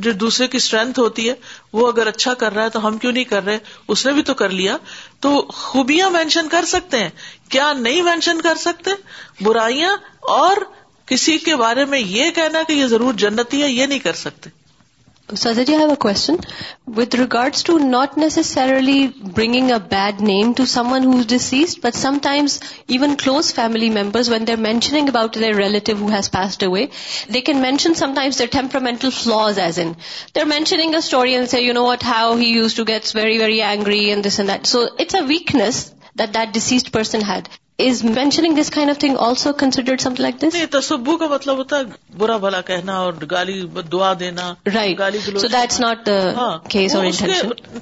جو 0.08 0.12
دوسرے 0.24 0.48
کی 0.48 0.58
اسٹرینتھ 0.58 1.00
ہوتی 1.00 1.28
ہے 1.30 1.34
وہ 1.74 1.88
اگر 1.92 2.08
اچھا 2.08 2.34
کر 2.44 2.54
رہا 2.54 2.64
ہے 2.64 2.70
تو 2.78 2.86
ہم 2.88 2.98
کیوں 3.06 3.12
نہیں 3.12 3.24
کر 3.34 3.44
رہے 3.46 3.58
اس 3.94 4.06
نے 4.06 4.12
بھی 4.14 4.22
تو 4.30 4.34
کر 4.42 4.50
لیا 4.60 4.78
تو 5.26 5.36
خوبیاں 5.62 6.10
مینشن 6.18 6.48
کر 6.52 6.66
سکتے 6.74 7.00
ہیں 7.04 7.10
کیا 7.56 7.72
نہیں 7.80 8.02
مینشن 8.10 8.42
کر 8.42 8.56
سکتے 8.66 8.92
برائیاں 9.44 9.96
اور 10.38 10.64
کسی 11.12 11.38
کے 11.48 11.56
بارے 11.56 11.86
میں 11.96 12.00
یہ 12.00 12.32
کہنا 12.36 12.62
کہ 12.68 12.74
یہ 12.74 12.86
ضرور 12.96 13.14
جنتی 13.26 13.62
ہے 13.64 13.70
یہ 13.72 13.86
نہیں 13.86 14.00
کر 14.10 14.14
سکتے 14.24 14.50
Sajid, 15.30 15.68
I 15.68 15.80
have 15.82 15.92
a 15.92 15.98
question. 15.98 16.40
With 16.86 17.14
regards 17.14 17.64
to 17.64 17.78
not 17.80 18.16
necessarily 18.16 19.08
bringing 19.08 19.72
a 19.74 19.80
bad 19.80 20.22
name 20.22 20.54
to 20.54 20.66
someone 20.66 21.04
who's 21.04 21.26
deceased, 21.26 21.82
but 21.82 21.94
sometimes 21.94 22.62
even 22.88 23.18
close 23.18 23.52
family 23.52 23.90
members, 23.90 24.30
when 24.30 24.46
they're 24.46 24.56
mentioning 24.56 25.10
about 25.10 25.34
their 25.34 25.54
relative 25.54 25.98
who 25.98 26.08
has 26.08 26.30
passed 26.30 26.64
away, 26.64 26.92
they 27.28 27.42
can 27.42 27.62
mention 27.62 27.94
sometimes 27.94 28.38
their 28.38 28.48
temperamental 28.48 29.12
flaws, 29.12 29.58
as 29.58 29.78
in, 29.78 29.98
they're 30.34 30.46
mentioning 30.46 30.96
a 30.96 31.02
story 31.02 31.34
and 31.34 31.50
say, 31.50 31.66
you 31.66 31.74
know 31.74 31.84
what, 31.84 32.02
how 32.02 32.38
he 32.38 32.54
used 32.54 32.78
to 32.78 32.86
get 32.86 33.12
very, 33.14 33.38
very 33.38 33.62
angry 33.62 34.12
and 34.12 34.24
this 34.24 34.40
and 34.40 34.48
that. 34.48 34.66
So 34.66 34.96
it's 34.98 35.14
a 35.14 35.26
weakness 35.26 35.94
that 36.16 36.54
deceased 36.54 36.94
person 36.94 37.20
had. 37.20 37.50
Is 37.86 38.00
mentioning 38.06 38.56
this 38.60 38.70
kind 38.74 38.90
of 38.90 38.98
thing 39.00 39.18
also 39.24 39.52
considered 39.60 40.00
some 40.02 40.14
like 40.20 40.40
this 40.42 40.56
تصبو 40.72 41.16
کا 41.18 41.26
مطلب 41.34 41.58
ہوتا 41.58 41.80
ہے 41.80 42.18
برا 42.18 42.36
بھلا 42.46 42.60
کہنا 42.70 42.94
اور 43.00 43.14
گالی 43.32 43.60
دعا 43.92 44.12
دینا 44.20 44.48
رائٹ 44.76 44.98
گالی 45.00 45.20
سو 45.26 45.48
دیٹس 45.54 45.80
ناٹ 45.80 46.10
کیس 46.70 46.96
اور 46.96 47.06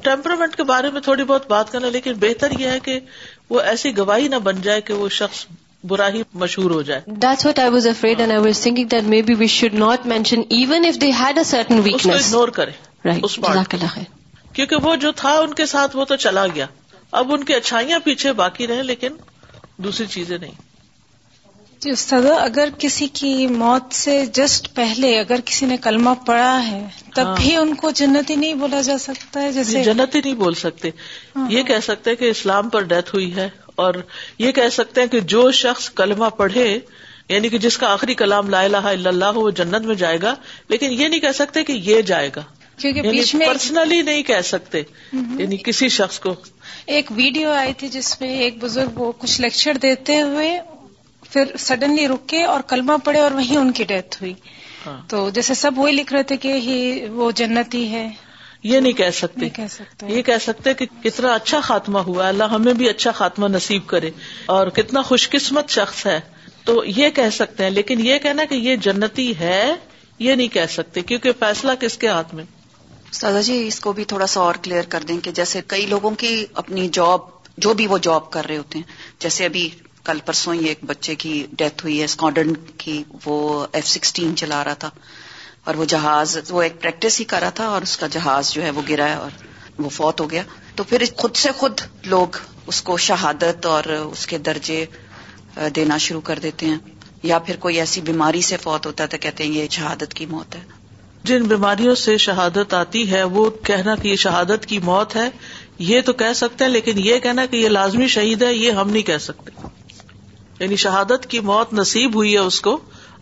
ٹیمپرمنٹ 0.04 0.56
کے 0.56 0.64
بارے 0.72 0.90
میں 0.94 1.02
تھوڑی 1.02 1.24
بہت 1.28 1.48
بات 1.52 1.72
کرنا 1.72 1.90
لیکن 1.96 2.14
بہتر 2.20 2.60
یہ 2.60 2.70
ہے 2.70 2.80
کہ 2.88 3.00
وہ 3.50 3.62
ایسی 3.74 3.96
گواہی 3.98 4.28
نہ 4.28 4.40
بن 4.50 4.62
جائے 4.64 4.82
کہ 4.90 4.94
وہ 5.04 5.08
شخص 5.20 5.46
برا 5.94 6.08
ہی 6.14 6.22
مشہور 6.42 6.72
ہو 6.72 6.82
جائے 6.90 7.02
that's 7.28 7.46
what 7.46 7.60
I 7.60 7.70
was 7.76 7.88
afraid 7.88 8.22
and 8.22 8.32
I 8.34 8.42
was 8.48 8.62
thinking 8.64 8.88
that 8.96 9.04
maybe 9.30 9.34
we 9.44 9.48
should 9.56 9.74
not 9.86 10.06
mention 10.16 10.42
even 10.58 10.86
if 10.88 11.00
they 11.02 11.12
had 11.22 11.38
a 11.38 11.44
certain 11.54 11.80
weakness 11.84 12.34
ignore 12.34 12.48
کرے 12.58 14.04
کیونکہ 14.54 14.76
وہ 14.84 14.96
جو 15.08 15.12
تھا 15.24 15.32
ان 15.40 15.54
کے 15.54 15.66
ساتھ 15.76 15.96
وہ 15.96 16.06
تو 16.12 16.16
چلا 16.28 16.46
گیا 16.56 16.66
اب 17.20 17.34
ان 17.34 17.44
کی 17.44 17.54
اچھائیاں 17.54 18.00
پیچھے 18.06 18.32
باقی 18.44 18.68
رہے 18.68 18.84
لیکن 18.84 19.16
دوسری 19.84 20.06
چیزیں 20.08 20.38
نہیں 20.38 20.52
جی 21.82 21.90
استاد 21.92 22.26
اگر 22.40 22.70
کسی 22.80 23.08
کی 23.14 23.48
موت 23.48 23.94
سے 23.94 24.24
جسٹ 24.34 24.74
پہلے 24.76 25.18
اگر 25.20 25.40
کسی 25.46 25.66
نے 25.66 25.78
کلمہ 25.82 26.10
پڑا 26.26 26.60
ہے 26.68 26.86
تب 27.16 27.26
ہاں۔ 27.26 27.36
بھی 27.38 27.56
ان 27.56 27.74
کو 27.82 27.92
جنتی 28.00 28.36
نہیں 28.36 28.54
بولا 28.62 28.82
جا 28.86 28.98
سکتا 29.00 29.42
ہے 29.42 29.52
جیسے 29.54 29.72
جی، 29.72 29.84
جنتی 29.84 30.22
نہیں 30.24 30.34
بول 30.44 30.54
سکتے 30.64 30.90
ہاں۔ 31.36 31.48
یہ 31.52 31.64
کہہ 31.70 31.80
سکتے 31.84 32.16
کہ 32.22 32.30
اسلام 32.30 32.70
پر 32.76 32.82
ڈیتھ 32.94 33.14
ہوئی 33.16 33.36
ہے 33.36 33.50
اور 33.84 33.94
یہ 34.40 34.52
کہہ 34.60 34.70
سکتے 34.72 35.02
ہیں 35.02 35.08
کہ 35.14 35.20
جو 35.36 35.50
شخص 35.64 35.90
کلمہ 36.02 36.30
پڑھے 36.38 36.68
یعنی 37.30 37.50
کہ 37.50 37.58
جس 37.58 37.78
کا 37.78 37.92
آخری 37.92 38.14
کلام 38.16 38.50
لا 38.50 38.62
الہ 38.62 38.86
الا 38.96 39.10
اللہ 39.10 39.38
وہ 39.38 39.50
جنت 39.60 39.86
میں 39.86 39.96
جائے 40.02 40.18
گا 40.22 40.34
لیکن 40.70 40.92
یہ 40.92 41.08
نہیں 41.08 41.20
کہہ 41.20 41.32
سکتے 41.36 41.64
کہ 41.70 41.74
یہ 41.92 42.02
جائے 42.14 42.30
گا 42.36 42.42
یعنی 42.84 43.02
بیچ 43.10 43.34
میں 43.36 43.48
پرسنلی 43.48 44.02
نہیں 44.02 44.24
کہہ 44.30 44.42
سکتے 44.44 44.82
یعنی 45.14 45.58
کسی 45.66 45.88
شخص 45.98 46.20
کو 46.20 46.34
ایک 46.96 47.12
ویڈیو 47.16 47.52
آئی 47.52 47.74
تھی 47.80 47.88
جس 47.90 48.20
میں 48.22 48.30
ایک 48.46 48.58
بزرگ 48.64 49.00
وہ 49.02 49.12
کچھ 49.20 49.40
لیکچر 49.42 49.78
دیتے 49.82 50.22
ہوئے 50.22 50.58
پھر 51.30 51.56
سڈنلی 51.68 52.08
رکے 52.08 52.44
اور 52.46 52.62
کلمہ 52.68 52.94
پڑے 53.04 53.20
اور 53.20 53.32
وہیں 53.42 53.58
ان 53.58 53.72
کی 53.80 53.84
ڈیتھ 53.92 54.22
ہوئی 54.22 54.34
ہاں۔ 54.86 55.00
تو 55.10 55.30
جیسے 55.34 55.54
سب 55.62 55.78
وہی 55.80 55.92
لکھ 55.94 56.14
رہے 56.14 56.24
تھے 56.32 56.38
کہ 56.46 56.54
ہی 56.66 57.08
وہ 57.20 57.30
جنتی 57.40 57.88
ہے 57.92 58.08
یہ 58.72 58.80
نہیں 58.80 58.94
کہہ 59.00 59.10
سکتے 59.14 59.46
یہ 60.08 60.22
کہہ 60.28 60.38
سکتے 60.42 60.74
کہ 60.78 60.86
کتنا 61.04 61.34
اچھا 61.34 61.60
خاتمہ 61.70 62.00
ہوا 62.08 62.28
اللہ 62.28 62.50
ہمیں 62.54 62.74
بھی 62.82 62.90
اچھا 62.90 63.12
خاتمہ 63.22 63.48
نصیب 63.56 63.88
کرے 63.88 64.10
اور 64.56 64.68
کتنا 64.78 65.02
خوش 65.10 65.30
قسمت 65.30 65.70
شخص 65.80 66.06
ہے 66.06 66.20
تو 66.66 66.84
یہ 66.98 67.10
کہہ 67.16 67.30
سکتے 67.32 67.64
ہیں 67.64 67.72
لیکن 67.72 68.06
یہ 68.06 68.18
کہنا 68.24 68.46
کہ 68.50 68.56
یہ 68.70 68.76
جنتی 68.88 69.32
ہے 69.40 69.64
یہ 70.26 70.36
نہیں 70.36 70.48
کہہ 70.54 70.66
سکتے 70.70 71.02
کیونکہ 71.10 71.32
فیصلہ 71.40 71.72
کس 71.82 71.98
کے 71.98 72.08
ہاتھ 72.08 72.34
میں 72.36 72.44
سادا 73.20 73.42
جی 73.48 73.54
اس 73.66 73.80
کو 73.84 73.92
بھی 73.98 74.04
تھوڑا 74.12 74.26
سا 74.32 74.42
اور 74.46 74.56
کلیئر 74.66 74.84
کر 74.94 75.04
دیں 75.10 75.18
کہ 75.26 75.32
جیسے 75.40 75.60
کئی 75.74 75.86
لوگوں 75.92 76.10
کی 76.24 76.32
اپنی 76.62 76.88
جاب 76.98 77.28
جو 77.66 77.74
بھی 77.82 77.86
وہ 77.92 77.98
جاب 78.08 78.30
کر 78.32 78.46
رہے 78.50 78.58
ہوتے 78.58 78.80
ہیں 78.80 79.22
جیسے 79.26 79.46
ابھی 79.46 79.68
کل 80.10 80.20
پرسوں 80.30 80.54
ہی 80.54 80.66
ایک 80.72 80.80
بچے 80.90 81.16
کی 81.24 81.32
ڈیتھ 81.62 81.84
ہوئی 81.86 82.00
ہے 82.00 82.06
اسکاڈن 82.12 82.54
کی 82.84 82.96
وہ 83.26 83.38
ایف 83.78 83.88
سکسٹین 83.92 84.36
چلا 84.44 84.64
رہا 84.64 84.82
تھا 84.84 84.90
اور 85.70 85.76
وہ 85.82 85.86
جہاز 85.96 86.38
وہ 86.56 86.62
ایک 86.66 86.82
پریکٹس 86.82 87.20
ہی 87.20 87.26
کر 87.36 87.40
رہا 87.46 87.56
تھا 87.62 87.68
اور 87.76 87.82
اس 87.88 87.96
کا 88.04 88.08
جہاز 88.18 88.52
جو 88.58 88.64
ہے 88.66 88.70
وہ 88.76 88.82
گرا 88.90 89.08
ہے 89.10 89.16
اور 89.24 89.44
وہ 89.86 89.90
فوت 90.02 90.22
ہو 90.26 90.30
گیا 90.32 90.44
تو 90.80 90.84
پھر 90.92 91.04
خود 91.22 91.36
سے 91.46 91.52
خود 91.62 91.88
لوگ 92.16 92.38
اس 92.74 92.82
کو 92.90 92.98
شہادت 93.10 93.66
اور 93.76 93.92
اس 93.96 94.26
کے 94.34 94.38
درجے 94.52 94.80
دینا 95.80 95.98
شروع 96.08 96.22
کر 96.32 96.40
دیتے 96.48 96.66
ہیں 96.74 96.78
یا 97.34 97.40
پھر 97.48 97.56
کوئی 97.68 97.80
ایسی 97.86 98.02
بیماری 98.12 98.42
سے 98.52 98.58
فوت 98.68 98.86
ہوتا 98.92 99.04
ہے 99.04 99.08
تو 99.08 99.18
کہتے 99.28 99.44
ہیں 99.44 99.52
یہ 99.58 99.74
شہادت 99.80 100.14
کی 100.22 100.26
موت 100.38 100.56
ہے 100.60 100.64
جن 101.28 101.44
بیماریوں 101.50 101.94
سے 102.00 102.16
شہادت 102.24 102.74
آتی 102.74 103.02
ہے 103.12 103.24
وہ 103.36 103.50
کہنا 103.68 103.94
کہ 104.02 104.08
یہ 104.08 104.16
شہادت 104.24 104.66
کی 104.72 104.78
موت 104.90 105.16
ہے 105.16 105.30
یہ 105.92 106.02
تو 106.10 106.14
کہہ 106.22 106.34
سکتے 106.40 106.64
ہیں 106.66 106.72
لیکن 106.72 106.98
یہ 107.06 107.20
کہنا 107.24 107.46
کہ 107.54 107.58
یہ 107.58 107.70
لازمی 107.70 108.08
شہید 108.16 108.42
ہے 108.44 108.54
یہ 108.54 108.78
ہم 108.82 108.90
نہیں 108.90 109.04
کہہ 109.10 109.18
سکتے 109.22 109.68
یعنی 110.60 110.76
شہادت 110.84 111.26
کی 111.30 111.40
موت 111.52 111.72
نصیب 111.80 112.16
ہوئی 112.16 112.34
ہے 112.34 112.44
اس 112.52 112.60
کو 112.68 112.78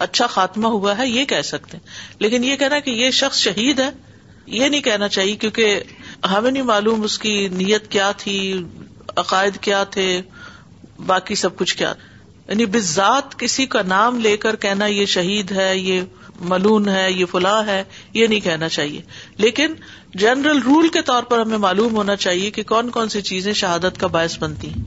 اچھا 0.08 0.28
خاتمہ 0.36 0.68
ہوا 0.76 0.98
ہے 0.98 1.08
یہ 1.10 1.26
کہہ 1.32 1.42
سکتے 1.52 1.78
ہیں 1.78 2.20
لیکن 2.26 2.44
یہ 2.44 2.56
کہنا 2.64 2.80
کہ 2.88 2.92
یہ 3.04 3.12
شخص 3.22 3.38
شہید 3.48 3.80
ہے 3.80 3.90
یہ 4.56 4.68
نہیں 4.74 4.82
کہنا 4.90 5.08
چاہیے 5.18 5.36
کیونکہ 5.44 6.28
ہمیں 6.32 6.50
نہیں 6.52 6.64
معلوم 6.72 7.04
اس 7.10 7.18
کی 7.26 7.36
نیت 7.62 7.88
کیا 7.96 8.12
تھی 8.26 8.38
عقائد 9.24 9.58
کیا 9.70 9.84
تھے 9.96 10.08
باقی 11.14 11.36
سب 11.46 11.56
کچھ 11.64 11.76
کیا 11.78 11.94
یعنی 12.48 12.66
بزاد 12.76 13.38
کسی 13.46 13.66
کا 13.78 13.82
نام 13.96 14.20
لے 14.28 14.36
کر 14.46 14.56
کہنا 14.68 14.86
یہ 14.96 15.06
شہید 15.18 15.52
ہے 15.62 15.72
یہ 15.78 16.02
ملون 16.52 16.88
ہے 16.90 17.12
یہ 17.12 17.26
فلاح 17.32 17.66
ہے 17.68 17.84
یہ 18.14 18.28
نہیں 18.28 18.40
کہنا 18.44 18.70
چاہیے 18.70 19.02
لیکن 19.44 19.74
جنرل 20.22 20.60
رول 20.66 20.88
کے 20.94 21.02
طور 21.12 21.24
پر 21.30 21.40
ہمیں 21.40 21.58
معلوم 21.66 21.96
ہونا 21.96 22.16
چاہیے 22.26 22.50
کہ 22.52 22.64
کون 22.72 22.90
کون 22.98 23.10
سی 23.10 23.22
چیزیں 23.30 23.52
شہادت 23.62 24.00
کا 24.00 24.08
باعث 24.18 24.38
بنتی 24.40 24.70
ہیں 24.74 24.84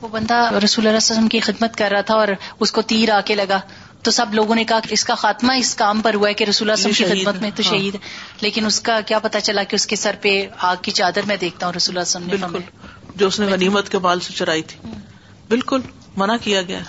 وہ 0.00 0.08
بندہ 0.12 0.38
رسول 0.64 0.86
اللہ 0.86 0.96
وسلم 0.96 1.28
کی 1.34 1.40
خدمت 1.40 1.76
کر 1.76 1.90
رہا 1.92 2.00
تھا 2.08 2.14
اور 2.14 2.28
اس 2.60 2.72
کو 2.72 2.82
تیر 2.94 3.10
آ 3.14 3.20
کے 3.26 3.34
لگا 3.34 3.60
تو 4.04 4.10
سب 4.10 4.34
لوگوں 4.34 4.54
نے 4.54 4.64
کہا 4.64 4.78
کہ 4.88 4.92
اس 4.94 5.04
کا 5.04 5.14
خاتمہ 5.20 5.52
اس 5.58 5.74
کام 5.76 6.00
پر 6.00 6.14
ہوا 6.14 6.28
ہے 6.28 6.34
کہ 6.40 6.44
رسول 6.48 6.70
اللہ 6.70 6.88
کی 6.96 7.04
خدمت 7.04 7.40
میں 7.42 7.50
تو 7.56 7.62
ہاں۔ 7.66 7.70
شہید 7.72 7.94
ہے 7.94 8.00
لیکن 8.40 8.66
اس 8.66 8.80
کا 8.88 9.00
کیا 9.06 9.18
پتا 9.28 9.40
چلا 9.48 9.62
کہ 9.70 9.74
اس 9.76 9.86
کے 9.86 9.96
سر 9.96 10.16
پہ 10.22 10.36
آگ 10.70 10.76
کی 10.82 10.90
چادر 10.98 11.24
میں 11.28 11.36
دیکھتا 11.40 11.66
ہوں 11.66 11.72
رسول 11.76 11.96
اللہ 11.96 12.08
وسلم 12.08 12.28
بالکل 12.50 12.86
جو 13.16 13.26
اس 13.26 13.40
نے 13.40 13.46
غنیمت 13.52 13.88
کے 13.92 13.98
بال 14.06 14.20
سے 14.28 14.32
چرائی 14.36 14.62
تھی 14.72 14.78
ہاں۔ 14.84 15.00
بالکل 15.48 15.80
منع 16.16 16.36
کیا 16.42 16.62
گیا 16.68 16.80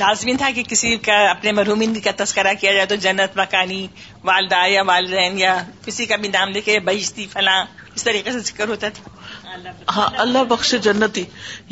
لازمین 0.00 0.36
تھا 0.40 0.48
کہ 0.54 0.62
کسی 0.68 0.96
کا 1.06 1.16
اپنے 1.30 1.52
مرحومین 1.52 1.98
کا 2.00 2.10
تذکرہ 2.16 2.52
کیا 2.60 2.72
جائے 2.72 2.86
تو 2.90 2.94
جنت 3.04 3.36
مکانی 3.38 3.86
والدہ 4.28 4.66
یا 4.68 4.82
والدین 4.90 5.38
یا 5.38 5.54
کسی 5.84 6.06
کا 6.12 6.16
بھی 6.24 6.28
نام 6.34 6.50
لے 6.56 6.60
کے 6.68 6.78
بہشتی 6.88 7.26
فلاں 7.32 7.62
اس 7.94 8.04
طریقے 8.04 8.32
سے 8.32 8.38
ذکر 8.50 8.68
ہوتا 8.74 8.88
تھا 8.96 9.58
ہاں 9.96 10.08
اللہ 10.26 10.44
بخش 10.52 10.74
جنتی 10.82 11.24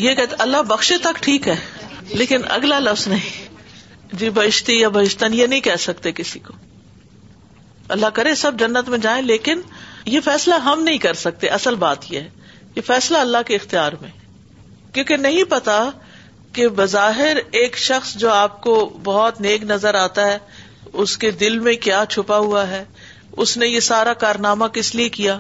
یہ 0.05 0.15
کہتے 0.21 0.37
اللہ 0.47 0.63
بخشے 0.75 0.99
تک 1.03 1.23
ٹھیک 1.29 1.49
ہے 1.49 1.55
لیکن 2.23 2.43
اگلا 2.57 2.79
لفظ 2.89 3.07
نہیں 3.09 4.15
جی 4.23 4.31
بہشتی 4.41 4.81
یا 4.81 4.89
بہشتن 4.97 5.35
یہ 5.35 5.47
نہیں 5.53 5.61
کہہ 5.69 5.77
سکتے 5.85 6.13
کسی 6.23 6.39
کو 6.49 6.53
اللہ 7.95 8.13
کرے 8.19 8.35
سب 8.43 8.59
جنت 8.59 8.89
میں 8.95 8.99
جائیں 9.07 9.21
لیکن 9.31 9.61
یہ 10.15 10.21
فیصلہ 10.29 10.55
ہم 10.69 10.83
نہیں 10.89 10.99
کر 11.07 11.15
سکتے 11.23 11.47
اصل 11.61 11.75
بات 11.87 12.11
یہ 12.13 12.21
ہے 12.21 12.75
یہ 12.77 12.83
فیصلہ 12.91 13.19
اللہ 13.27 13.47
کے 13.47 13.55
اختیار 13.57 13.93
میں 14.01 14.11
کیونکہ 14.95 15.17
نہیں 15.29 15.45
پتا 15.51 15.79
کہ 16.57 16.67
بظاہر 16.77 17.39
ایک 17.61 17.77
شخص 17.87 18.13
جو 18.21 18.31
آپ 18.33 18.61
کو 18.63 18.75
بہت 19.05 19.41
نیک 19.47 19.65
نظر 19.73 19.95
آتا 20.03 20.27
ہے 20.33 20.37
اس 21.03 21.17
کے 21.25 21.31
دل 21.41 21.59
میں 21.67 21.75
کیا 21.87 22.03
چھپا 22.13 22.39
ہوا 22.45 22.63
ہے 22.69 22.85
اس 23.45 23.57
نے 23.63 23.67
یہ 23.69 23.81
سارا 23.89 24.13
کارنامہ 24.23 24.67
کس 24.79 24.95
لیے 25.01 25.09
کیا 25.17 25.39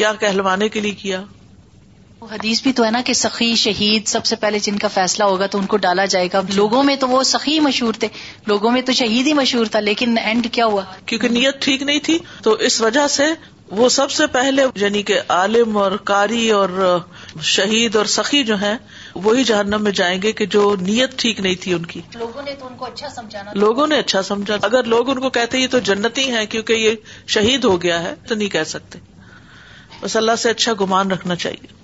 کیا 0.00 0.12
کہلوانے 0.22 0.68
کے 0.76 0.80
لیے 0.86 0.94
کیا 1.02 1.20
حدیث 2.30 2.62
بھی 2.62 2.72
تو 2.78 2.84
ہے 2.84 2.90
نا 2.90 3.00
کہ 3.08 3.12
سخی 3.22 3.50
شہید 3.62 4.06
سب 4.12 4.24
سے 4.30 4.36
پہلے 4.44 4.58
جن 4.68 4.78
کا 4.84 4.88
فیصلہ 4.94 5.24
ہوگا 5.32 5.46
تو 5.54 5.58
ان 5.58 5.66
کو 5.72 5.76
ڈالا 5.84 6.04
جائے 6.14 6.28
گا 6.32 6.40
لوگوں 6.54 6.82
میں 6.88 6.96
تو 7.02 7.08
وہ 7.08 7.22
سخی 7.34 7.58
مشہور 7.66 8.00
تھے 8.04 8.08
لوگوں 8.52 8.70
میں 8.76 8.82
تو 8.88 8.92
شہید 9.00 9.26
ہی 9.26 9.32
مشہور 9.40 9.72
تھا 9.74 9.80
لیکن 9.90 10.18
اینڈ 10.22 10.46
کیا 10.56 10.66
ہوا 10.74 10.84
کیونکہ 11.12 11.36
نیت 11.36 11.62
ٹھیک 11.68 11.82
نہیں 11.90 12.00
تھی 12.08 12.18
تو 12.48 12.52
اس 12.70 12.80
وجہ 12.86 13.06
سے 13.18 13.26
وہ 13.82 13.88
سب 13.98 14.10
سے 14.20 14.26
پہلے 14.38 14.64
یعنی 14.84 15.02
کہ 15.12 15.20
عالم 15.38 15.76
اور 15.84 15.96
قاری 16.12 16.50
اور 16.60 16.78
شہید 17.44 17.96
اور 17.96 18.04
سخی 18.12 18.42
جو 18.44 18.54
ہیں 18.60 18.74
وہی 19.24 19.44
جہنم 19.44 19.82
میں 19.84 19.90
جائیں 20.00 20.20
گے 20.22 20.32
کہ 20.40 20.46
جو 20.54 20.74
نیت 20.80 21.18
ٹھیک 21.18 21.40
نہیں 21.40 21.54
تھی 21.62 21.72
ان 21.74 21.86
کی 21.86 22.00
لوگوں 22.18 22.42
نے 22.42 22.54
تو 22.60 22.66
ان 22.66 22.76
کو 22.76 22.86
اچھا 22.86 23.52
لوگوں 23.54 23.86
نے 23.86 23.98
اچھا 23.98 24.22
سمجھا 24.28 24.56
اگر 24.62 24.84
لوگ 24.94 25.10
ان 25.10 25.20
کو 25.20 25.30
کہتے 25.36 25.58
یہ 25.58 25.66
تو 25.70 25.78
جنتی 25.90 26.30
ہے 26.32 26.46
کیونکہ 26.54 26.72
یہ 26.72 26.94
شہید 27.36 27.64
ہو 27.64 27.80
گیا 27.82 28.02
ہے 28.02 28.14
تو 28.28 28.34
نہیں 28.34 28.48
کہہ 28.56 28.64
سکتے 28.74 28.98
بس 30.00 30.16
اللہ 30.16 30.36
سے 30.38 30.50
اچھا 30.50 30.72
گمان 30.80 31.10
رکھنا 31.10 31.34
چاہیے 31.34 31.74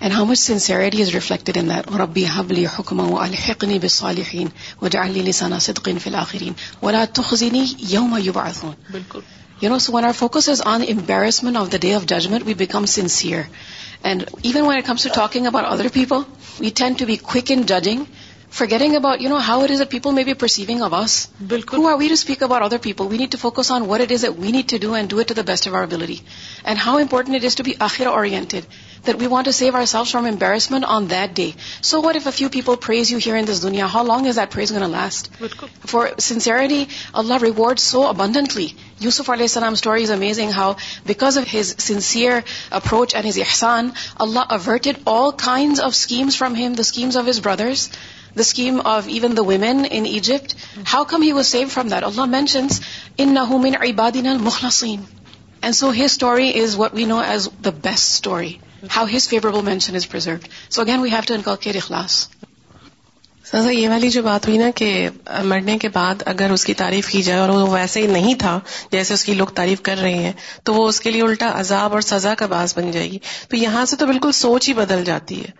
and 0.00 0.14
how 0.14 0.24
much 0.24 0.38
sincerity 0.38 1.00
is 1.02 1.08
reflected 1.14 1.56
in 1.60 1.68
that 1.70 1.88
اور 1.92 2.00
ابی 2.00 2.24
حبلی 2.34 2.64
حکم 2.78 3.00
و 3.00 3.18
الحقنی 3.20 3.78
بالصالحین 3.78 4.46
و 4.82 4.88
جعلی 4.94 5.22
لسان 5.22 5.58
صدق 5.66 5.88
فی 6.02 6.10
الاخرین 6.10 6.52
ولا 6.82 7.04
تخزینی 7.14 7.64
یوم 7.88 8.16
یبعثون 8.26 8.70
بالکل 8.92 9.20
you 9.62 9.70
know 9.72 9.78
so 9.86 9.92
when 9.92 10.04
our 10.04 10.12
focus 10.18 10.48
is 10.48 10.62
on 10.74 10.82
embarrassment 10.88 11.56
of 11.56 11.72
the 11.72 11.78
day 11.80 11.94
of 11.94 12.06
judgment 12.16 12.46
we 12.46 12.54
become 12.62 12.84
sincere 12.94 13.42
and 14.10 14.24
even 14.42 14.66
when 14.66 14.76
it 14.76 14.86
comes 14.86 15.02
to 15.02 15.08
talking 15.14 15.46
about 15.46 15.64
other 15.72 15.88
people 15.94 16.22
we 16.60 16.70
tend 16.80 16.92
to 16.98 17.06
be 17.06 17.16
quick 17.32 17.50
in 17.56 17.62
judging 17.76 18.04
forgetting 18.70 18.96
about 18.96 19.20
you 19.22 19.28
know 19.30 19.38
how 19.48 19.60
it 19.62 19.70
is 19.70 19.82
people 19.90 20.14
may 20.14 20.24
be 20.24 20.32
perceiving 20.44 20.82
of 20.82 20.94
us 21.04 21.26
بالکل 21.48 21.86
we 21.98 22.06
to 22.08 22.12
speak 22.14 22.42
about 22.42 22.62
other 22.62 22.76
people 22.82 23.06
we 23.10 23.18
need 23.18 23.32
to 23.32 23.38
focus 23.40 23.70
on 23.72 23.82
what 23.88 24.00
it 24.00 24.12
is 24.12 24.24
we 24.38 24.52
need 24.52 24.70
to 24.70 24.76
do 24.82 24.92
and 24.94 25.10
do 25.10 25.18
it 25.20 25.28
to 25.28 25.34
the 25.42 25.46
best 25.48 25.68
of 25.68 25.74
our 25.74 25.82
ability 25.82 26.16
and 26.64 26.78
how 26.86 26.96
important 26.98 27.34
it 27.36 27.44
is 27.44 27.56
to 27.56 27.64
be 27.66 27.72
آخر 27.90 28.06
oriented 28.06 28.64
there 29.06 29.14
we 29.20 29.26
want 29.32 29.44
to 29.46 29.50
save 29.56 29.76
our 29.76 29.84
self 29.86 30.08
from 30.10 30.24
embarrassment 30.26 30.84
on 30.94 31.06
the 31.10 31.34
day 31.36 31.48
so 31.90 32.00
what 32.02 32.16
if 32.16 32.26
if 32.26 32.34
few 32.36 32.48
people 32.52 32.74
praise 32.86 33.10
you 33.12 33.18
here 33.26 33.36
in 33.36 33.46
this 33.46 33.62
دنیا 33.62 33.86
how 33.94 34.02
long 34.06 34.26
is 34.28 34.38
that 34.38 34.52
praise 34.52 34.72
gonna 34.82 34.86
last 34.88 35.28
for 35.90 36.06
sincerely 36.26 36.84
Allah 37.22 37.42
reward 37.42 37.78
so 37.78 38.06
abundantly 38.06 38.66
Yusuf 39.00 39.30
علیہ 39.30 39.42
السلام 39.44 39.72
story 39.72 40.02
is 40.02 40.10
amazing 40.10 40.50
how 40.56 40.72
because 41.06 41.38
of 41.38 41.54
his 41.54 41.74
sincere 41.86 42.38
approach 42.80 43.14
and 43.14 43.28
his 43.28 43.38
Ehsan 43.46 43.88
Allah 44.26 44.52
averted 44.58 44.98
all 45.14 45.30
kinds 45.44 45.80
of 45.80 45.92
schemes 45.98 46.36
from 46.38 46.54
him 46.64 46.72
the 46.74 46.80
schemes 46.80 47.16
of 47.16 47.28
his 47.28 47.40
brothers 47.44 47.88
the 48.36 48.40
scheme 48.40 48.80
of 48.84 49.08
even 49.08 49.22
the 49.22 49.26
the 49.26 49.28
the 49.28 49.42
the 49.42 49.42
the 49.42 49.48
women 49.48 49.84
in 49.90 50.04
Egypt 50.06 50.54
how 50.92 51.04
come 51.14 51.22
he 51.22 51.32
was 51.32 51.46
saved 51.46 51.68
from 51.74 51.88
that 51.94 52.04
Allah 52.10 52.24
mentions 52.38 52.80
ان 53.18 53.34
نوم 53.34 53.66
انبادی 53.82 54.20
نال 54.28 54.38
مہلسیم 54.52 55.00
and 55.60 55.74
so 55.76 55.90
his 55.92 56.02
story 56.12 56.52
is 56.62 56.76
we 56.92 57.04
know 57.14 57.20
as 57.28 57.48
the 57.64 57.70
best 57.82 58.10
story 58.14 58.52
how 58.96 59.02
his 59.12 59.22
favour 59.30 59.52
وو 59.54 59.60
mention 59.66 59.94
is 59.98 60.06
preserved 60.10 60.42
so 60.72 60.78
again 60.82 60.98
we 61.00 61.10
have 61.14 61.20
turn 61.26 61.42
کائر 61.48 61.76
اخلاس 61.80 62.12
سزا 63.50 63.70
یہ 63.70 63.88
والی 63.88 64.08
جو 64.14 64.22
بات 64.22 64.46
ہوئی 64.46 64.58
نا 64.58 64.64
کہ 64.76 64.88
مرنے 65.52 65.76
کے 65.84 65.88
بعد 65.94 66.22
اگر 66.32 66.50
اس 66.52 66.64
کی 66.64 66.74
تعریف 66.80 67.08
کی 67.10 67.22
جائے 67.28 67.38
اور 67.40 67.48
وہ 67.48 67.66
ویسے 67.70 68.00
ہی 68.02 68.06
نہیں 68.06 68.34
تھا 68.38 68.58
جیسے 68.92 69.14
اس 69.14 69.24
کی 69.24 69.32
لوگ 69.34 69.46
تعریف 69.54 69.80
کر 69.88 69.96
رہے 70.02 70.22
ہیں 70.26 70.32
تو 70.68 70.74
وہ 70.74 70.86
اس 70.88 71.00
کے 71.00 71.10
لیے 71.10 71.22
الٹا 71.22 71.50
عذاب 71.60 71.92
اور 71.92 72.00
سزا 72.08 72.34
کا 72.42 72.46
باعث 72.52 72.76
بن 72.78 72.90
جائے 72.96 73.10
گی 73.12 73.18
تو 73.48 73.56
یہاں 73.56 73.84
سے 73.92 73.96
تو 74.02 74.06
بالکل 74.06 74.32
سوچ 74.40 74.68
ہی 74.68 74.74
بدل 74.80 75.02
جاتی 75.04 75.40
ہے 75.40 75.50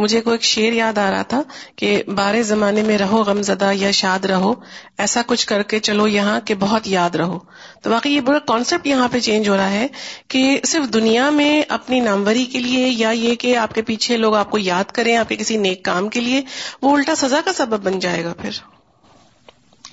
مجھے 0.00 0.20
کوئی 0.26 0.34
ایک 0.34 0.42
شعر 0.48 0.72
یاد 0.80 0.98
آ 1.04 1.10
رہا 1.10 1.22
تھا 1.32 1.40
کہ 1.82 1.88
بارے 2.16 2.42
زمانے 2.50 2.82
میں 2.90 2.98
رہو 2.98 3.22
غم 3.26 3.40
زدہ 3.50 3.70
یا 3.74 3.90
شاد 4.00 4.24
رہو 4.32 4.52
ایسا 5.04 5.20
کچھ 5.26 5.46
کر 5.46 5.62
کے 5.72 5.78
چلو 5.88 6.06
یہاں 6.08 6.38
کہ 6.50 6.54
بہت 6.66 6.88
یاد 6.88 7.14
رہو 7.22 7.38
تو 7.82 7.90
باقی 7.90 8.10
یہ 8.14 8.20
برا 8.28 8.38
کانسیپٹ 8.46 8.86
یہاں 8.86 9.08
پہ 9.12 9.20
چینج 9.28 9.48
ہو 9.48 9.56
رہا 9.56 9.70
ہے 9.72 9.86
کہ 10.34 10.44
صرف 10.72 10.92
دنیا 10.92 11.28
میں 11.40 11.52
اپنی 11.78 12.00
ناموری 12.10 12.44
کے 12.54 12.58
لیے 12.68 12.88
یا 12.88 13.10
یہ 13.24 13.34
کہ 13.44 13.56
آپ 13.64 13.74
کے 13.74 13.82
پیچھے 13.90 14.16
لوگ 14.26 14.34
آپ 14.44 14.50
کو 14.50 14.58
یاد 14.58 14.92
کریں 15.00 15.16
آپ 15.16 15.28
کے 15.28 15.36
کسی 15.44 15.56
نیک 15.66 15.84
کام 15.84 16.08
کے 16.16 16.20
لیے 16.20 16.42
وہ 16.82 16.96
الٹا 16.96 17.14
سزا 17.24 17.37
کا 17.44 17.52
سبب 17.56 17.84
بن 17.84 17.98
جائے 17.98 18.24
گا 18.24 18.32
پھر 18.42 18.58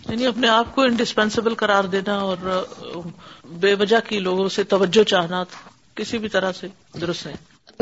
یعنی 0.10 0.26
اپنے 0.28 0.48
آپ 0.50 0.74
کو 0.76 0.82
انڈسپینسیبل 0.82 1.54
قرار 1.64 1.84
دینا 1.94 2.16
اور 2.30 2.38
بے 3.60 3.74
وجہ 3.80 3.98
کی 4.08 4.20
لوگوں 4.28 4.48
سے 4.58 4.64
توجہ 4.74 5.04
چاہنا 5.14 5.44
کسی 5.96 6.18
بھی 6.26 6.30
طرح 6.30 6.52
سے 6.60 6.68
درست 7.02 7.28
ہے 7.28 7.34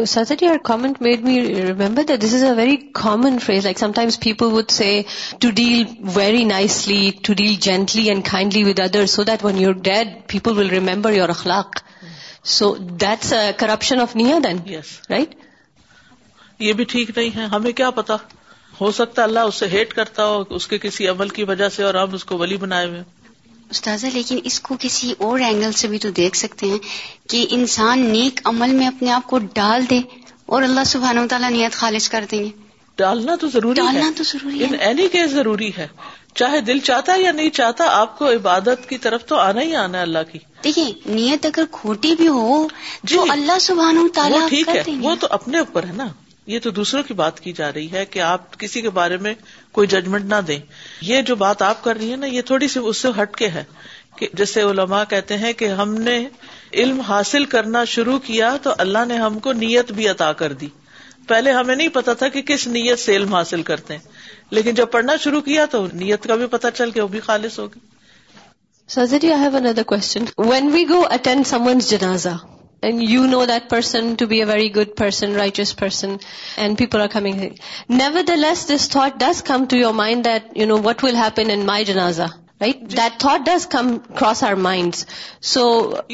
ست 0.07 0.31
our 0.49 0.57
comment 0.65 1.01
made 1.01 1.23
me 1.23 1.35
remember 1.55 2.03
this 2.21 2.33
is 2.33 2.43
a 2.43 2.51
very 2.57 2.75
common 3.01 3.37
phrase 3.45 3.63
like 3.63 3.79
sometimes 3.79 4.19
people 4.19 4.45
would 4.53 4.69
say 4.71 4.87
to 5.41 5.49
deal 5.55 5.83
very 6.15 6.43
nicely 6.51 7.11
to 7.27 7.33
deal 7.41 7.53
gently 7.61 8.07
and 8.09 8.23
kindly 8.31 8.63
with 8.69 8.79
other 8.83 9.05
so 9.17 9.23
that 9.23 9.43
when 9.45 9.57
your 9.59 9.73
dead 9.89 10.07
people 10.31 10.57
will 10.57 10.69
remember 10.69 11.13
your 11.13 11.29
اخلاق 11.29 11.79
so 12.57 12.73
that's 13.01 13.33
corruption 13.57 13.99
of 14.01 14.15
near 14.15 14.39
then 14.47 14.59
right 15.09 15.35
یہ 16.59 16.73
بھی 16.73 16.83
ٹھیک 16.95 17.17
نہیں 17.17 17.35
ہے 17.35 17.45
ہمیں 17.51 17.71
کیا 17.71 17.89
پتا 18.01 18.15
ہو 18.79 18.91
سکتا 18.97 19.21
ہے 19.21 19.27
اللہ 19.27 19.49
اسے 19.49 19.67
ہیٹ 19.71 19.93
کرتا 19.93 20.25
ہو 20.27 20.43
اس 20.59 20.67
کے 20.67 20.77
کسی 20.85 21.07
عمل 21.07 21.29
کی 21.37 21.43
وجہ 21.51 21.69
سے 21.75 21.83
اور 21.83 21.93
ہم 22.01 22.13
اس 22.19 22.23
کو 22.29 22.37
ولی 22.37 22.57
بنائے 22.63 22.85
ہوئے 22.87 23.03
استاذہ 23.75 24.07
لیکن 24.13 24.39
اس 24.49 24.59
کو 24.67 24.75
کسی 24.79 25.13
اور 25.27 25.39
اینگل 25.47 25.71
سے 25.81 25.87
بھی 25.87 25.99
تو 26.05 26.09
دیکھ 26.19 26.35
سکتے 26.37 26.67
ہیں 26.71 26.77
کہ 27.29 27.45
انسان 27.57 28.05
نیک 28.09 28.39
عمل 28.53 28.73
میں 28.79 28.87
اپنے 28.87 29.11
آپ 29.11 29.27
کو 29.29 29.37
ڈال 29.59 29.85
دے 29.89 30.01
اور 30.55 30.63
اللہ 30.63 30.83
سبحانہ 30.85 31.19
و 31.19 31.27
تعالیٰ 31.29 31.49
نیت 31.51 31.73
خالص 31.83 32.09
کر 32.15 32.25
دیں 32.31 32.43
گے 32.43 32.49
ڈالنا 32.97 33.35
تو 33.41 33.47
ضروری 33.53 33.81
ڈالنا 33.81 34.09
تو 34.17 34.23
ضروری 34.31 34.63
ہے 34.65 34.75
اینی 34.87 35.07
ضروری 35.29 35.69
ہے 35.77 35.87
چاہے 36.41 36.59
دل 36.67 36.79
چاہتا 36.89 37.13
یا 37.21 37.31
نہیں 37.39 37.49
چاہتا 37.59 37.85
آپ 37.99 38.17
کو 38.17 38.29
عبادت 38.35 38.87
کی 38.89 38.97
طرف 39.05 39.25
تو 39.31 39.35
آنا 39.39 39.61
ہی 39.61 39.75
آنا 39.83 39.97
ہے 39.97 40.03
اللہ 40.03 40.23
کی 40.31 40.39
دیکھیے 40.63 40.91
نیت 41.15 41.45
اگر 41.45 41.63
کھوٹی 41.71 42.13
بھی 42.21 42.27
ہو 42.27 42.65
جو 43.13 43.23
جی۔ 43.23 43.29
اللہ 43.31 43.59
سبحانہ 43.69 43.99
و 43.99 44.07
تعالیٰ 44.15 44.47
ٹھیک 44.49 44.69
ہے 44.75 44.83
وہ 45.01 45.15
تو 45.21 45.27
اپنے 45.39 45.59
اوپر 45.65 45.85
ہے 45.87 45.93
نا 45.97 46.07
یہ 46.51 46.59
تو 46.63 46.69
دوسروں 46.77 47.01
کی 47.07 47.13
بات 47.13 47.39
کی 47.39 47.51
جا 47.57 47.71
رہی 47.73 47.91
ہے 47.91 48.05
کہ 48.13 48.19
آپ 48.21 48.57
کسی 48.59 48.81
کے 48.81 48.89
بارے 48.99 49.17
میں 49.25 49.33
کوئی 49.77 49.87
ججمنٹ 49.87 50.25
نہ 50.29 50.39
دیں 50.47 50.59
یہ 51.09 51.21
جو 51.29 51.35
بات 51.43 51.61
آپ 51.61 51.83
کر 51.83 51.95
رہی 51.97 52.11
ہے 52.11 52.15
نا 52.17 52.27
یہ 52.27 52.41
تھوڑی 52.47 52.67
سی 52.73 52.79
اس 52.89 52.97
سے 53.01 53.07
ہٹ 53.21 53.35
کے 53.35 53.47
ہے 53.53 53.63
کہ 54.17 54.27
جیسے 54.37 54.61
علماء 54.71 55.03
کہتے 55.09 55.37
ہیں 55.43 55.51
کہ 55.59 55.67
ہم 55.79 55.93
نے 56.07 56.17
علم 56.81 56.99
حاصل 57.07 57.45
کرنا 57.53 57.83
شروع 57.93 58.17
کیا 58.25 58.55
تو 58.63 58.73
اللہ 58.85 59.05
نے 59.07 59.17
ہم 59.17 59.39
کو 59.47 59.53
نیت 59.63 59.91
بھی 59.99 60.07
عطا 60.09 60.31
کر 60.41 60.53
دی 60.63 60.67
پہلے 61.27 61.51
ہمیں 61.51 61.75
نہیں 61.75 61.87
پتا 61.93 62.13
تھا 62.19 62.27
کہ 62.29 62.41
کس 62.51 62.67
نیت 62.67 62.99
سے 62.99 63.15
علم 63.15 63.33
حاصل 63.35 63.61
کرتے 63.71 63.93
ہیں 63.97 64.53
لیکن 64.57 64.73
جب 64.75 64.91
پڑھنا 64.91 65.15
شروع 65.23 65.41
کیا 65.41 65.65
تو 65.71 65.85
نیت 65.93 66.23
کا 66.27 66.35
بھی 66.41 66.47
پتا 66.55 66.71
چل 66.79 66.89
گیا 66.95 67.03
وہ 67.03 67.07
بھی 67.15 67.19
خالص 67.29 67.59
ہوگی 67.59 67.79
I 69.01 69.31
have 69.41 69.55
another 69.57 70.41
when 71.25 71.43
some 71.53 71.67
ones 71.67 71.89
جنازا 71.89 72.35
and 72.87 73.01
you 73.09 73.25
know 73.31 73.43
that 73.49 73.69
person 73.69 74.13
to 74.19 74.25
be 74.27 74.39
a 74.39 74.45
very 74.45 74.73
good 74.75 74.89
person 74.97 75.35
righteous 75.35 75.75
person 75.79 76.15
and 76.63 76.77
people 76.77 77.01
are 77.01 77.07
coming 77.11 77.41
nevertheless 78.35 78.67
this 78.75 78.89
thought 78.95 79.19
does 79.19 79.43
come 79.51 79.65
to 79.69 79.77
your 79.77 79.93
mind 80.03 80.25
that 80.25 80.57
you 80.61 80.67
know 80.67 80.77
what 80.89 81.03
will 81.03 81.15
happen 81.15 81.49
in 81.49 81.65
my 81.65 81.85
جنازا 81.91 82.25
right 82.61 82.81
that 82.97 83.19
thought 83.19 83.45
does 83.45 83.65
come 83.77 83.97
across 84.19 84.43
our 84.43 84.55
mind 84.69 84.95
so 85.53 85.65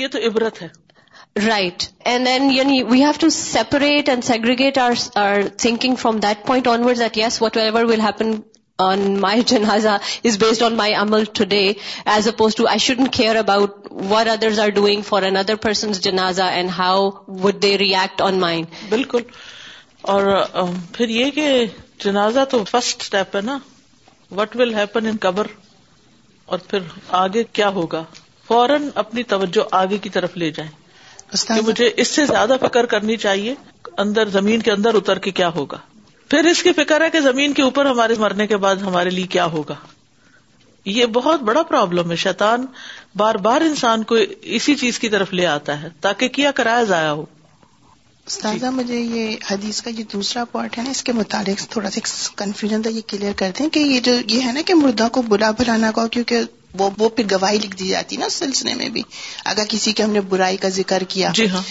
یہ 0.04 0.08
تو 0.12 0.20
عبرت 0.28 0.62
ہے 0.62 0.68
right 1.48 1.84
and 2.12 2.26
then 2.28 2.52
یعنی 2.52 2.82
we 2.92 3.04
have 3.04 3.12
to 3.20 3.30
separate 3.40 4.10
and 4.10 4.24
segregate 4.26 4.78
are 4.86 4.92
are 5.26 5.42
thinking 5.66 5.96
from 6.02 6.18
that 6.28 6.46
point 6.48 6.68
onward 6.78 7.00
that 7.00 7.18
yes 7.18 7.42
whatever 7.58 7.84
will 7.94 8.02
happen 8.02 8.36
on 8.84 9.02
my 9.22 9.42
جنازا 9.52 9.96
based 10.24 10.62
on 10.64 10.76
my 10.78 10.94
امل 10.96 11.24
today 11.54 11.62
as 12.14 12.28
opposed 12.28 13.00
care 13.14 13.36
about 13.36 13.88
what 14.12 14.28
others 14.34 14.88
for 15.08 15.22
an 15.30 15.38
other 15.38 15.56
person 15.66 15.92
جنازہ 16.08 16.42
and 16.60 16.70
how 16.78 17.10
would 17.46 17.62
they 17.64 17.78
react 17.78 18.22
on 18.22 18.40
mind 18.40 18.68
بالکل 18.90 19.22
اور 20.14 20.28
پھر 20.98 21.10
یہ 21.16 21.32
کہ 21.40 21.48
جنازہ 22.06 22.46
تو 22.52 22.64
first 22.72 23.02
step 23.02 23.36
ہے 23.36 23.42
نا 23.52 23.58
وٹ 24.40 24.56
ول 24.60 24.74
ہیپن 24.76 25.06
ان 25.08 25.18
قبر 25.22 25.48
اور 26.54 26.60
پھر 26.68 26.88
آگے 27.24 27.44
کیا 27.58 27.70
ہوگا 27.80 28.04
فوراً 28.48 28.88
اپنی 29.06 29.24
توجہ 29.36 29.64
آگے 29.82 29.98
کی 30.06 30.10
طرف 30.20 30.38
لے 30.44 30.50
جائیں 30.60 30.70
کہ 31.32 31.60
مجھے 31.66 31.90
اس 32.04 32.08
سے 32.18 32.26
زیادہ 32.26 32.56
فکر 32.62 32.86
کرنی 32.96 33.16
چاہیے 33.28 33.56
اندر 34.04 34.30
زمین 34.40 34.62
کے 34.68 34.72
اندر 34.72 34.96
اتر 35.02 35.20
کے 35.26 35.32
کیا 35.40 35.50
ہوگا 35.56 35.78
پھر 36.30 36.46
اس 36.50 36.62
کی 36.64 36.72
فکر 36.78 37.02
ہے 37.04 37.10
کہ 37.10 37.20
زمین 37.32 37.54
کے 37.58 37.62
اوپر 37.62 37.86
ہمارے 37.86 38.14
مرنے 38.20 38.46
کے 38.48 38.58
بعد 38.66 38.82
ہمارے 38.88 39.10
لیے 39.18 39.28
کیا 39.36 39.46
ہوگا 39.56 39.76
یہ 40.96 41.06
بہت 41.16 41.42
بڑا 41.50 41.62
پرابلم 41.70 42.12
ہے 42.12 42.16
شیطان 42.26 42.66
بار 43.22 43.36
بار 43.48 43.62
انسان 43.62 44.04
کو 44.12 44.16
اسی 44.58 44.76
چیز 44.84 45.00
کی 45.00 45.10
طرف 45.16 45.34
لے 45.40 45.46
آتا 45.56 45.82
ہے 45.82 45.90
تاکہ 46.08 46.28
کیا 46.38 46.52
کرایہ 46.60 46.84
ضائع 46.92 47.10
ہو 47.10 47.24
استاذہ 48.28 48.66
جی۔ 48.66 48.70
مجھے 48.76 49.00
یہ 49.00 49.36
حدیث 49.52 49.82
کا 49.82 49.90
یہ 49.98 50.04
دوسرا 50.14 50.44
پوائنٹ 50.52 50.78
ہے 50.78 50.84
نا 50.84 50.90
اس 50.96 51.04
کے 51.04 51.14
متعلق 51.20 51.68
تھوڑا 51.72 51.90
سا 51.96 52.02
کنفیوژن 52.44 52.82
تھا 52.86 52.90
یہ 52.98 53.08
کلیئر 53.12 53.34
کرتے 53.38 53.70
کہ 53.78 53.80
یہ 53.80 54.00
جو 54.08 54.14
یہ 54.34 54.46
ہے 54.48 54.52
نا 54.58 54.62
کہ 54.66 54.74
مردہ 54.84 55.08
کو 55.14 55.22
برا 55.32 55.52
بلانا 55.60 55.92
کا 55.96 56.08
کیونکہ 56.18 56.44
وہ 56.80 56.90
وہ 56.98 57.10
پھر 57.18 57.24
گواہی 57.32 57.58
لکھ 57.64 57.76
دی 57.80 57.88
جاتی 57.88 58.18
نا 58.18 58.26
اس 58.26 58.34
سلسلے 58.46 58.74
میں 58.82 58.90
بھی 58.98 59.02
اگر 59.54 59.64
کسی 59.70 59.92
کے 59.98 60.04
ہم 60.04 60.12
نے 60.18 60.22
برائی 60.36 60.58
کا 60.66 60.70
ذکر 60.80 61.04
کیا 61.14 61.32
جی 61.42 61.50
ہاں 61.50 61.62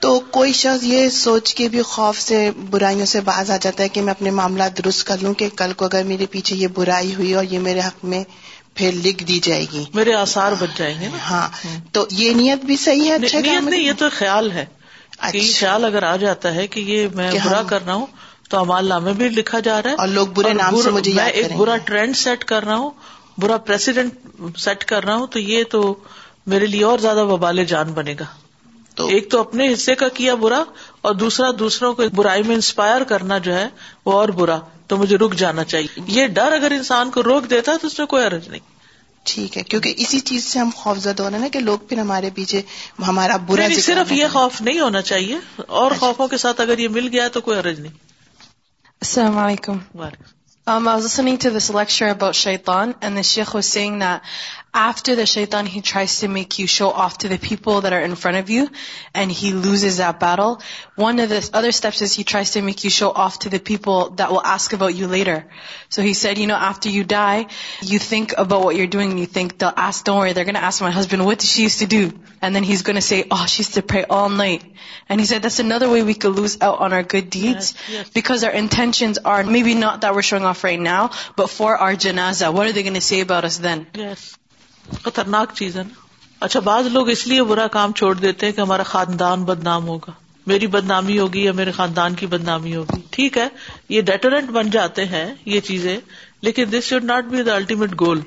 تو 0.00 0.18
کوئی 0.30 0.52
شخص 0.52 0.82
یہ 0.84 1.08
سوچ 1.16 1.54
کے 1.58 1.68
بھی 1.74 1.82
خوف 1.92 2.20
سے 2.20 2.38
برائیوں 2.70 3.06
سے 3.12 3.20
باز 3.28 3.50
آ 3.50 3.56
جاتا 3.66 3.82
ہے 3.82 3.88
کہ 3.94 4.00
میں 4.02 4.10
اپنے 4.12 4.30
معاملات 4.38 4.76
درست 4.78 5.06
کر 5.06 5.22
لوں 5.22 5.32
کہ 5.42 5.48
کل 5.60 5.72
کو 5.76 5.84
اگر 5.84 6.02
میرے 6.10 6.26
پیچھے 6.34 6.56
یہ 6.56 6.68
برائی 6.76 7.14
ہوئی 7.14 7.32
اور 7.40 7.44
یہ 7.50 7.58
میرے 7.68 7.80
حق 7.86 8.04
میں 8.12 8.22
پھر 8.80 8.92
لکھ 9.04 9.24
دی 9.28 9.38
جائے 9.42 9.64
گی 9.72 9.84
میرے 9.94 10.14
آسار 10.14 10.52
بچ 10.60 10.76
جائیں 10.78 10.94
گے 11.00 11.08
ہاں 11.28 11.46
تو 11.98 12.04
یہ 12.20 12.34
نیت 12.40 12.64
بھی 12.70 12.76
صحیح 12.84 13.10
ہے 13.12 13.16
نیت 13.18 13.68
نہیں 13.68 13.80
یہ 13.80 13.92
تو 13.98 14.08
خیال 14.16 14.50
ہے 14.52 14.60
یہ 14.60 15.26
اچھا۔ 15.28 15.58
خیال 15.58 15.84
اگر 15.84 16.02
آ 16.10 16.14
جاتا 16.24 16.54
ہے 16.54 16.66
کہ 16.72 16.80
یہ 16.92 17.06
میں 17.20 17.30
برا 17.32 17.44
ہاں۔ 17.56 17.62
کر 17.68 17.84
رہا 17.86 17.94
ہوں 17.94 18.06
تو 18.50 18.58
امال 18.58 18.88
نامے 18.88 19.12
بھی 19.20 19.28
لکھا 19.38 19.60
جا 19.68 19.80
رہا 19.82 19.90
ہے 19.90 19.96
اور 20.02 20.08
لوگ 20.16 20.26
برے 20.38 20.52
نام 20.58 20.80
سے 20.82 20.90
مجھے 20.96 21.12
میں 21.12 21.28
ایک 21.40 21.52
برا 21.62 21.76
ٹرینڈ 21.88 22.16
سیٹ 22.16 22.44
کر 22.52 22.64
رہا 22.64 22.76
ہوں 22.82 22.90
برا 23.44 23.56
پریسیڈنٹ 23.70 24.58
سیٹ 24.66 24.84
کر 24.92 25.04
رہا 25.04 25.14
ہوں 25.22 25.26
تو 25.32 25.38
یہ 25.38 25.64
تو 25.76 25.82
میرے 26.52 26.66
لیے 26.74 26.84
اور 26.90 26.98
زیادہ 27.08 27.24
وبال 27.32 27.64
جان 27.72 27.92
بنے 28.00 28.14
گا 28.20 28.24
تو 28.96 29.06
ایک 29.14 29.30
تو 29.30 29.40
اپنے 29.40 29.72
حصے 29.72 29.94
کا 30.02 30.08
کیا 30.16 30.34
برا 30.42 30.62
اور 31.08 31.14
دوسرا 31.22 31.46
دوسروں 31.58 31.92
کو 31.94 32.02
برائی 32.16 32.42
میں 32.46 32.54
انسپائر 32.54 33.02
کرنا 33.08 33.36
جو 33.46 33.54
ہے 33.54 33.68
وہ 34.06 34.12
اور 34.18 34.28
برا 34.38 34.58
تو 34.88 34.96
مجھے 34.96 35.16
رک 35.18 35.34
جانا 35.44 35.64
چاہیے 35.72 36.00
یہ 36.18 36.26
ڈر 36.38 36.52
اگر 36.58 36.70
انسان 36.76 37.10
کو 37.16 37.22
روک 37.22 37.48
دیتا 37.50 37.72
ہے 37.72 37.78
تو 37.82 37.86
اس 37.86 37.98
میں 37.98 38.06
کوئی 38.14 38.24
عرض 38.26 38.48
نہیں 38.48 38.74
ٹھیک 39.32 39.56
ہے 39.58 39.62
کیونکہ 39.70 39.94
اسی 40.04 40.20
چیز 40.30 40.44
سے 40.44 40.58
ہم 40.58 40.70
خوف 40.76 41.06
ہونا 41.20 41.38
نا 41.38 41.48
کہ 41.52 41.60
لوگ 41.68 41.78
پھر 41.88 41.98
ہمارے 41.98 42.30
پیچھے 42.34 42.62
ہمارا 43.08 43.36
برا 43.46 43.62
یعنی 43.62 43.80
صرف 43.88 44.12
یہ 44.12 44.26
خوف 44.32 44.60
نہیں 44.68 44.80
ہونا 44.80 45.02
چاہیے 45.10 45.38
اور 45.66 45.90
اچھا۔ 45.92 46.06
خوفوں 46.06 46.28
کے 46.28 46.36
ساتھ 46.44 46.60
اگر 46.60 46.78
یہ 46.78 46.88
مل 46.98 47.08
گیا 47.12 47.26
تو 47.36 47.40
کوئی 47.48 47.58
عرض 47.58 47.78
نہیں 47.80 47.92
السلام 49.08 49.38
علیکم 49.44 49.76
um, 50.02 50.86
I 50.88 50.92
was 50.92 51.02
was 51.02 51.04
listening 51.06 51.36
to 51.42 51.50
this 51.54 51.66
lecture 51.74 52.06
about 52.12 52.36
shaitan, 52.38 52.94
and 53.08 53.18
the 53.18 53.22
sheikh 53.26 53.50
saying 53.66 53.98
that 54.04 54.30
after 54.80 55.14
the 55.16 55.24
شیتان 55.32 55.66
he 55.74 55.80
tries 56.14 56.26
make 56.28 56.58
you 56.60 56.66
show 56.70 56.88
off 57.02 57.16
to 57.18 57.28
the 57.28 57.34
people 57.42 57.80
there 57.82 57.92
in 57.98 58.14
front 58.22 58.36
of 58.42 58.50
you 58.50 58.64
and 59.20 59.32
he 59.42 59.50
loves 59.64 59.84
us 59.84 60.00
or 60.06 60.12
per 60.22 60.40
one 61.02 61.20
other 61.20 61.64
steps 61.68 62.56
make 62.64 62.84
you 62.84 62.90
show 62.98 63.08
off 63.24 63.38
to 63.44 63.48
the 63.54 63.58
people 63.66 64.36
ask 64.54 64.74
about 64.74 64.92
you 64.96 65.08
later 65.12 65.38
so 65.96 66.02
had 66.02 66.38
you 66.38 66.46
know 66.48 66.56
after 66.68 66.90
you 66.98 67.04
die 67.14 67.42
you 67.92 67.98
think 68.08 68.34
about 68.44 68.74
you 68.78 68.86
doing 68.96 69.18
you 69.18 69.26
think 69.34 69.60
the 69.60 69.70
us 69.88 70.04
there 70.06 70.44
گینسبت 70.46 71.90
then 71.90 72.64
had 72.64 73.32
because 78.14 78.44
your 78.44 78.54
intentions 78.60 79.18
are 79.34 79.42
may 79.54 79.62
be 79.62 79.74
not 79.82 80.02
دور 80.02 80.20
thing 80.30 80.44
of 80.52 80.58
phi 80.60 80.76
now 80.88 81.06
but 81.38 81.56
for 81.56 81.76
our 81.86 81.92
جناز 82.06 82.42
overs 82.50 83.62
دین 83.62 83.82
خطرناک 85.02 85.52
چیز 85.58 85.76
ہے 85.76 85.82
نا 85.82 86.04
اچھا 86.44 86.60
بعض 86.64 86.86
لوگ 86.92 87.08
اس 87.10 87.26
لیے 87.26 87.42
برا 87.50 87.66
کام 87.76 87.92
چھوڑ 88.00 88.14
دیتے 88.14 88.46
ہیں 88.46 88.52
کہ 88.52 88.60
ہمارا 88.60 88.82
خاندان 88.92 89.44
بدنام 89.44 89.86
ہوگا 89.88 90.12
میری 90.52 90.66
بدنامی 90.74 91.18
ہوگی 91.18 91.42
یا 91.44 91.52
میرے 91.60 91.72
خاندان 91.76 92.14
کی 92.14 92.26
بدنامی 92.34 92.74
ہوگی 92.76 93.00
ٹھیک 93.16 93.38
ہے 93.38 93.48
یہ 93.94 94.00
ڈیٹرنٹ 94.10 94.50
بن 94.58 94.70
جاتے 94.70 95.04
ہیں 95.14 95.26
یہ 95.52 95.60
چیزیں 95.68 95.96
لیکن 96.48 96.70
this 96.72 96.84
should 96.88 97.04
not 97.04 97.24
be 97.30 97.50
ultimate 97.50 98.00
goal 98.00 98.20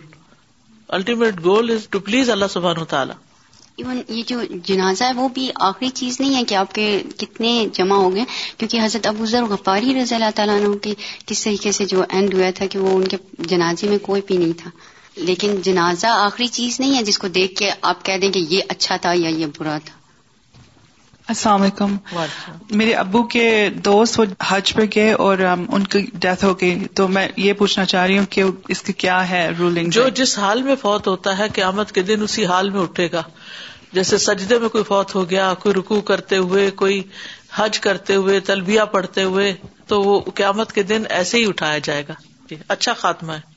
ultimate 0.97 1.43
goal 1.43 1.71
is 1.71 1.87
to 1.91 1.99
please 2.09 2.29
اللہ 2.29 2.49
سبحان 2.53 2.77
و 2.81 2.85
تعالیٰ 2.95 3.15
ایون 3.81 4.01
یہ 4.07 4.23
جو 4.27 4.39
جنازہ 4.67 5.03
ہے 5.03 5.13
وہ 5.15 5.27
بھی 5.33 5.49
آخری 5.67 5.89
چیز 5.99 6.19
نہیں 6.19 6.35
ہے 6.35 6.43
کہ 6.47 6.55
آپ 6.61 6.73
کے 6.75 6.85
کتنے 7.17 7.51
جمع 7.73 7.95
ہو 7.95 8.13
گئے 8.15 8.23
کیونکہ 8.57 8.81
حضرت 8.83 9.07
ابو 9.07 9.25
ذر 9.33 9.43
غفاری 9.49 9.93
رضی 10.01 10.15
اللہ 10.15 10.35
تعالیٰ 10.35 10.59
کس 11.25 11.43
طریقے 11.43 11.71
سے 11.79 11.85
جو 11.93 12.03
اینڈ 12.09 12.33
ہوا 12.33 12.49
تھا 12.55 12.65
کہ 12.73 12.79
وہ 12.79 12.97
ان 12.97 13.07
کے 13.13 13.17
جنازے 13.53 13.89
میں 13.89 13.97
کوئی 14.09 14.21
بھی 14.27 14.37
نہیں 14.37 14.53
تھا 14.63 14.69
لیکن 15.27 15.61
جنازہ 15.61 16.07
آخری 16.25 16.47
چیز 16.57 16.79
نہیں 16.79 16.95
ہے 16.97 17.03
جس 17.03 17.17
کو 17.19 17.27
دیکھ 17.37 17.55
کے 17.59 17.69
آپ 17.91 18.03
کہہ 18.05 18.17
دیں 18.21 18.31
کہ 18.31 18.43
یہ 18.49 18.61
اچھا 18.75 18.95
تھا 19.05 19.11
یا 19.15 19.29
یہ 19.37 19.45
برا 19.57 19.77
تھا 19.85 19.97
السلام 21.33 21.61
علیکم 21.61 21.95
میرے 22.77 22.93
ابو 22.99 23.21
کے 23.33 23.43
دوست 23.85 24.19
وہ 24.19 24.25
حج 24.47 24.73
پہ 24.75 24.83
گئے 24.95 25.11
اور 25.25 25.39
ان 25.47 25.83
کی 25.95 25.99
ڈیتھ 26.21 26.43
ہو 26.45 26.53
گئی 26.61 26.79
تو 26.99 27.07
میں 27.17 27.27
یہ 27.37 27.53
پوچھنا 27.59 27.85
چاہ 27.91 28.05
رہی 28.05 28.17
ہوں 28.17 28.25
کہ 28.29 28.43
اس 28.75 28.81
کی 28.87 28.93
کیا 29.03 29.17
ہے 29.29 29.47
رولنگ 29.59 29.89
جو 29.97 30.07
جس 30.21 30.37
حال 30.39 30.63
میں 30.69 30.75
فوت 30.81 31.07
ہوتا 31.07 31.37
ہے 31.37 31.47
قیامت 31.55 31.91
کے 31.97 32.01
دن 32.09 32.23
اسی 32.23 32.45
حال 32.53 32.69
میں 32.75 32.81
اٹھے 32.81 33.07
گا 33.13 33.21
جیسے 33.93 34.17
سجدے 34.25 34.57
میں 34.59 34.69
کوئی 34.69 34.83
فوت 34.87 35.13
ہو 35.15 35.29
گیا 35.29 35.53
کوئی 35.59 35.75
رکو 35.75 35.99
کرتے 36.09 36.37
ہوئے 36.47 36.69
کوئی 36.81 37.01
حج 37.55 37.79
کرتے 37.85 38.15
ہوئے 38.15 38.39
تلبیہ 38.49 38.81
پڑھتے 38.91 39.23
ہوئے 39.29 39.53
تو 39.87 40.01
وہ 40.03 40.19
قیامت 40.35 40.73
کے 40.73 40.83
دن 40.93 41.03
ایسے 41.19 41.37
ہی 41.37 41.45
اٹھایا 41.49 41.77
جائے 41.89 42.03
گا 42.09 42.13
جی، 42.49 42.55
اچھا 42.67 42.93
خاتمہ 43.05 43.33
ہے 43.33 43.48